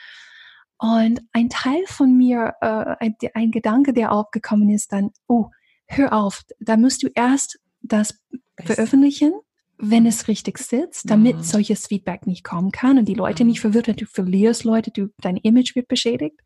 Und 0.78 1.20
ein 1.32 1.50
Teil 1.50 1.82
von 1.86 2.16
mir, 2.16 2.54
äh, 2.60 2.94
ein, 3.00 3.16
ein 3.34 3.50
Gedanke, 3.50 3.92
der 3.92 4.12
aufgekommen 4.12 4.70
ist, 4.70 4.92
dann, 4.92 5.10
oh, 5.26 5.46
hör 5.86 6.12
auf, 6.12 6.44
da 6.60 6.76
musst 6.76 7.02
du 7.02 7.08
erst 7.14 7.58
das 7.82 8.20
veröffentlichen, 8.64 9.32
wenn 9.78 10.06
es 10.06 10.28
richtig 10.28 10.58
sitzt, 10.58 11.08
damit 11.08 11.36
mhm. 11.36 11.42
solches 11.42 11.86
Feedback 11.86 12.26
nicht 12.26 12.44
kommen 12.44 12.72
kann 12.72 12.98
und 12.98 13.06
die 13.06 13.14
Leute 13.14 13.44
nicht 13.44 13.58
mhm. 13.58 13.72
verwirrt 13.72 13.86
werden, 13.86 13.98
du 13.98 14.06
verlierst 14.06 14.64
Leute, 14.64 14.90
du, 14.90 15.08
dein 15.20 15.36
Image 15.36 15.74
wird 15.74 15.88
beschädigt. 15.88 16.40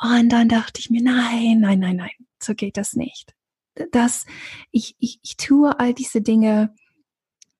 Und 0.00 0.30
dann 0.30 0.48
dachte 0.48 0.80
ich 0.80 0.90
mir, 0.90 1.02
nein, 1.02 1.58
nein, 1.60 1.78
nein, 1.78 1.96
nein, 1.96 2.10
so 2.40 2.54
geht 2.54 2.76
das 2.76 2.94
nicht 2.94 3.34
dass 3.92 4.26
ich, 4.70 4.96
ich, 4.98 5.20
ich 5.22 5.36
tue 5.36 5.78
all 5.78 5.94
diese 5.94 6.20
Dinge 6.20 6.74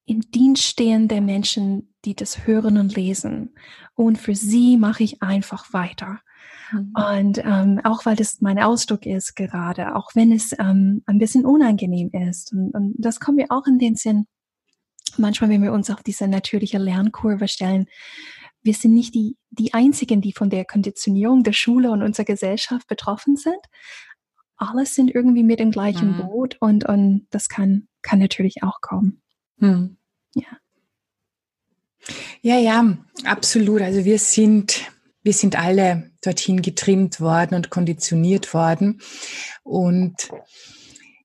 im 0.07 0.21
Dienst 0.33 0.65
stehen 0.65 1.09
der 1.09 1.21
Menschen, 1.21 1.95
die 2.05 2.15
das 2.17 2.47
hören 2.47 2.79
und 2.79 2.97
lesen. 2.97 3.55
Und 3.95 4.19
für 4.19 4.35
sie 4.35 4.77
mache 4.77 5.05
ich 5.05 5.23
einfach 5.23 5.73
weiter. 5.73 6.21
Mhm. 6.73 6.93
Und 6.95 7.39
ähm, 7.45 7.81
auch 7.85 8.07
weil 8.07 8.17
das 8.17 8.41
mein 8.41 8.59
Ausdruck 8.59 9.07
ist 9.07 9.37
gerade, 9.37 9.95
auch 9.95 10.11
wenn 10.15 10.33
es 10.33 10.53
ähm, 10.59 11.03
ein 11.07 11.19
bisschen 11.19 11.45
unangenehm 11.45 12.11
ist. 12.29 12.53
Und, 12.53 12.75
und 12.75 12.95
das 12.99 13.21
kommt 13.21 13.37
mir 13.37 13.47
auch 13.51 13.67
in 13.67 13.79
den 13.79 13.95
Sinn, 13.95 14.27
manchmal, 15.19 15.51
wenn 15.51 15.63
wir 15.63 15.73
uns 15.73 15.91
auf 15.91 16.03
diese 16.03 16.29
natürliche 16.29 16.79
Lernkurve 16.79 17.49
stellen, 17.49 17.87
wir 18.63 18.75
sind 18.75 18.95
nicht 18.95 19.15
die, 19.15 19.37
die 19.51 19.73
Einzigen, 19.73 20.21
die 20.21 20.33
von 20.33 20.51
der 20.51 20.65
Konditionierung 20.65 21.43
der 21.45 21.53
Schule 21.53 21.91
und 21.91 22.03
unserer 22.03 22.27
Gesellschaft 22.27 22.87
betroffen 22.89 23.37
sind 23.37 23.59
alles 24.61 24.95
sind 24.95 25.13
irgendwie 25.13 25.43
mit 25.43 25.59
dem 25.59 25.71
gleichen 25.71 26.13
mhm. 26.13 26.17
Boot 26.19 26.57
und, 26.61 26.85
und 26.85 27.27
das 27.31 27.49
kann, 27.49 27.89
kann 28.03 28.19
natürlich 28.19 28.63
auch 28.63 28.81
kommen. 28.81 29.23
Mhm. 29.57 29.97
Ja. 30.35 30.59
Ja, 32.43 32.59
ja, 32.59 32.97
absolut. 33.25 33.81
Also 33.83 34.05
wir 34.05 34.19
sind, 34.19 34.91
wir 35.23 35.33
sind 35.33 35.59
alle 35.59 36.11
dorthin 36.23 36.63
getrimmt 36.63 37.21
worden 37.21 37.55
und 37.55 37.71
konditioniert 37.71 38.55
worden. 38.55 39.01
Und 39.63 40.31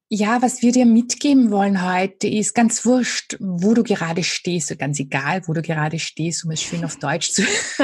ja, 0.07 0.41
was 0.43 0.61
wir 0.61 0.71
dir 0.71 0.85
mitgeben 0.85 1.49
wollen 1.49 1.83
heute 1.83 2.27
ist 2.27 2.53
ganz 2.53 2.85
wurscht, 2.85 3.37
wo 3.39 3.73
du 3.73 3.81
gerade 3.81 4.23
stehst, 4.23 4.77
ganz 4.77 4.99
egal, 4.99 5.41
wo 5.47 5.53
du 5.53 5.63
gerade 5.63 5.97
stehst, 5.97 6.45
um 6.45 6.51
es 6.51 6.61
schön 6.61 6.85
auf 6.85 6.97
Deutsch 6.97 7.31
zu. 7.31 7.41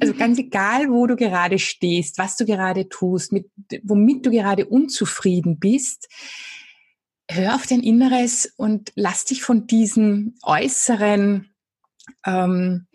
also 0.00 0.12
ganz 0.14 0.38
egal, 0.38 0.90
wo 0.90 1.06
du 1.06 1.16
gerade 1.16 1.58
stehst, 1.58 2.18
was 2.18 2.36
du 2.36 2.44
gerade 2.44 2.90
tust, 2.90 3.32
mit, 3.32 3.50
womit 3.82 4.26
du 4.26 4.30
gerade 4.30 4.66
unzufrieden 4.66 5.58
bist, 5.58 6.08
hör 7.30 7.54
auf 7.54 7.66
dein 7.66 7.82
Inneres 7.82 8.52
und 8.56 8.92
lass 8.94 9.24
dich 9.24 9.42
von 9.42 9.66
diesen 9.66 10.38
äußeren 10.42 11.48
ähm, 12.26 12.86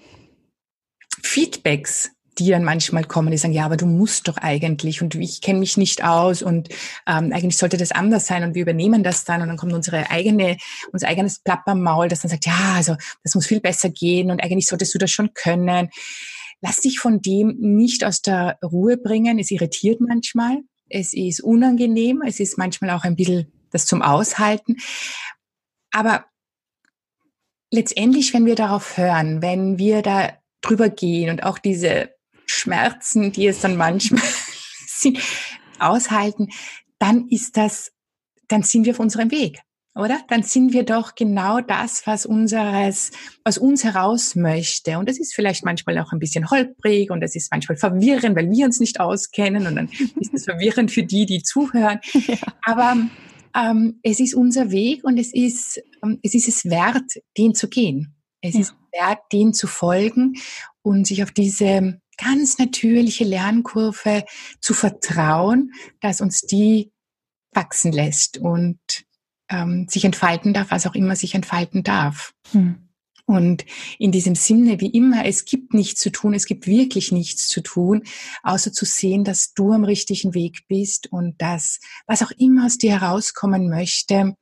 Feedbacks 1.23 2.11
die 2.39 2.49
dann 2.49 2.63
manchmal 2.63 3.03
kommen, 3.03 3.31
die 3.31 3.37
sagen, 3.37 3.53
ja, 3.53 3.65
aber 3.65 3.77
du 3.77 3.85
musst 3.85 4.27
doch 4.27 4.37
eigentlich 4.37 5.01
und 5.01 5.15
ich 5.15 5.41
kenne 5.41 5.59
mich 5.59 5.77
nicht 5.77 6.03
aus 6.03 6.41
und 6.41 6.69
ähm, 7.07 7.31
eigentlich 7.33 7.57
sollte 7.57 7.77
das 7.77 7.91
anders 7.91 8.27
sein 8.27 8.43
und 8.43 8.55
wir 8.55 8.61
übernehmen 8.61 9.03
das 9.03 9.23
dann 9.23 9.41
und 9.41 9.47
dann 9.47 9.57
kommt 9.57 9.73
unsere 9.73 10.09
eigene, 10.09 10.57
unser 10.91 11.07
eigenes 11.07 11.39
Plappermaul, 11.39 12.07
das 12.07 12.21
dann 12.21 12.31
sagt, 12.31 12.45
ja, 12.45 12.73
also 12.75 12.95
das 13.23 13.35
muss 13.35 13.45
viel 13.45 13.61
besser 13.61 13.89
gehen 13.89 14.31
und 14.31 14.43
eigentlich 14.43 14.67
solltest 14.67 14.93
du 14.93 14.97
das 14.97 15.11
schon 15.11 15.33
können. 15.33 15.89
Lass 16.61 16.81
dich 16.81 16.99
von 16.99 17.21
dem 17.21 17.57
nicht 17.59 18.05
aus 18.05 18.21
der 18.21 18.57
Ruhe 18.63 18.97
bringen. 18.97 19.37
Es 19.37 19.51
irritiert 19.51 19.99
manchmal. 19.99 20.59
Es 20.89 21.13
ist 21.13 21.43
unangenehm. 21.43 22.21
Es 22.25 22.39
ist 22.39 22.57
manchmal 22.57 22.91
auch 22.91 23.03
ein 23.03 23.17
bisschen 23.17 23.51
das 23.71 23.85
zum 23.85 24.01
Aushalten. 24.01 24.77
Aber 25.91 26.25
letztendlich, 27.69 28.33
wenn 28.33 28.45
wir 28.45 28.55
darauf 28.55 28.97
hören, 28.97 29.41
wenn 29.41 29.77
wir 29.77 30.01
da 30.01 30.37
drüber 30.61 30.89
gehen 30.89 31.29
und 31.29 31.43
auch 31.43 31.57
diese 31.57 32.12
Schmerzen, 32.45 33.31
die 33.31 33.47
es 33.47 33.61
dann 33.61 33.75
manchmal 33.77 34.21
sind, 34.87 35.19
aushalten, 35.79 36.49
dann 36.99 37.27
ist 37.29 37.57
das, 37.57 37.91
dann 38.47 38.63
sind 38.63 38.85
wir 38.85 38.93
auf 38.93 38.99
unserem 38.99 39.31
Weg, 39.31 39.59
oder? 39.95 40.19
Dann 40.29 40.43
sind 40.43 40.73
wir 40.73 40.83
doch 40.83 41.15
genau 41.15 41.59
das, 41.59 42.07
was 42.07 42.25
unseres, 42.25 43.11
aus 43.43 43.57
uns 43.57 43.83
heraus 43.83 44.35
möchte. 44.35 44.97
Und 44.97 45.09
das 45.09 45.19
ist 45.19 45.35
vielleicht 45.35 45.65
manchmal 45.65 45.99
auch 45.99 46.11
ein 46.13 46.19
bisschen 46.19 46.49
holprig 46.49 47.11
und 47.11 47.21
das 47.21 47.35
ist 47.35 47.51
manchmal 47.51 47.77
verwirrend, 47.77 48.35
weil 48.35 48.49
wir 48.49 48.65
uns 48.65 48.79
nicht 48.79 48.99
auskennen 48.99 49.67
und 49.67 49.75
dann 49.75 49.89
ist 50.19 50.33
es 50.33 50.45
verwirrend 50.45 50.91
für 50.91 51.03
die, 51.03 51.25
die 51.25 51.43
zuhören. 51.43 51.99
Ja. 52.13 52.37
Aber 52.63 52.95
ähm, 53.55 53.99
es 54.01 54.19
ist 54.19 54.33
unser 54.33 54.71
Weg 54.71 55.03
und 55.03 55.17
es 55.17 55.33
ist, 55.33 55.81
ähm, 56.03 56.19
es 56.23 56.33
ist 56.33 56.47
es 56.47 56.65
wert, 56.65 57.11
den 57.37 57.53
zu 57.53 57.69
gehen. 57.69 58.15
Es 58.41 58.55
ja. 58.55 58.61
ist 58.61 58.75
wert, 58.91 59.19
den 59.31 59.53
zu 59.53 59.67
folgen 59.67 60.33
und 60.81 61.07
sich 61.07 61.23
auf 61.23 61.31
diese 61.31 62.01
ganz 62.17 62.57
natürliche 62.57 63.23
Lernkurve 63.23 64.25
zu 64.59 64.73
vertrauen, 64.73 65.71
dass 65.99 66.21
uns 66.21 66.41
die 66.41 66.91
wachsen 67.51 67.91
lässt 67.91 68.37
und 68.37 68.79
ähm, 69.49 69.87
sich 69.89 70.05
entfalten 70.05 70.53
darf, 70.53 70.71
was 70.71 70.87
auch 70.87 70.95
immer 70.95 71.15
sich 71.15 71.35
entfalten 71.35 71.83
darf. 71.83 72.33
Hm. 72.51 72.89
Und 73.25 73.65
in 73.99 74.11
diesem 74.11 74.35
Sinne, 74.35 74.81
wie 74.81 74.89
immer, 74.89 75.25
es 75.25 75.45
gibt 75.45 75.73
nichts 75.73 76.01
zu 76.01 76.11
tun, 76.11 76.33
es 76.33 76.45
gibt 76.45 76.67
wirklich 76.67 77.13
nichts 77.13 77.47
zu 77.47 77.61
tun, 77.61 78.03
außer 78.43 78.73
zu 78.73 78.85
sehen, 78.85 79.23
dass 79.23 79.53
du 79.53 79.71
am 79.71 79.85
richtigen 79.85 80.33
Weg 80.33 80.67
bist 80.67 81.11
und 81.11 81.41
dass, 81.41 81.79
was 82.05 82.21
auch 82.21 82.31
immer 82.31 82.65
aus 82.65 82.77
dir 82.77 82.99
herauskommen 82.99 83.69
möchte, 83.69 84.35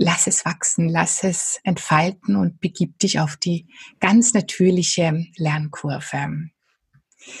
lass 0.00 0.26
es 0.26 0.44
wachsen, 0.44 0.88
lass 0.88 1.22
es 1.22 1.60
entfalten 1.62 2.34
und 2.34 2.60
begib 2.60 2.98
dich 2.98 3.20
auf 3.20 3.36
die 3.36 3.68
ganz 4.00 4.32
natürliche 4.32 5.26
Lernkurve. 5.36 6.48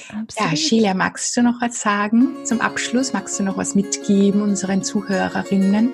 Absolut. 0.08 0.50
Ja, 0.50 0.56
Sheila, 0.56 0.94
magst 0.94 1.34
du 1.36 1.42
noch 1.42 1.60
was 1.60 1.80
sagen 1.80 2.44
zum 2.44 2.60
Abschluss? 2.60 3.14
Magst 3.14 3.40
du 3.40 3.44
noch 3.44 3.56
was 3.56 3.74
mitgeben 3.74 4.42
unseren 4.42 4.84
Zuhörerinnen? 4.84 5.90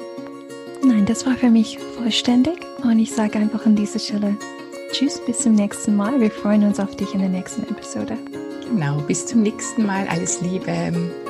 Nein, 0.85 1.07
das 1.07 1.25
war 1.25 1.37
für 1.37 1.51
mich 1.51 1.79
vollständig 1.97 2.59
und 2.83 2.99
ich 2.99 3.13
sage 3.13 3.39
einfach 3.39 3.65
an 3.65 3.77
dieser 3.77 4.01
Stelle 4.01 4.37
Tschüss, 4.93 5.21
bis 5.25 5.39
zum 5.39 5.55
nächsten 5.55 5.95
Mal. 5.95 6.21
Wir 6.21 6.31
freuen 6.31 6.65
uns 6.65 6.81
auf 6.81 6.97
dich 6.97 7.15
in 7.15 7.21
der 7.21 7.29
nächsten 7.29 7.63
Episode. 7.63 8.19
Genau, 8.69 9.01
bis 9.03 9.27
zum 9.27 9.43
nächsten 9.43 9.87
Mal. 9.87 10.07
Alles 10.09 10.41
Liebe. 10.41 11.26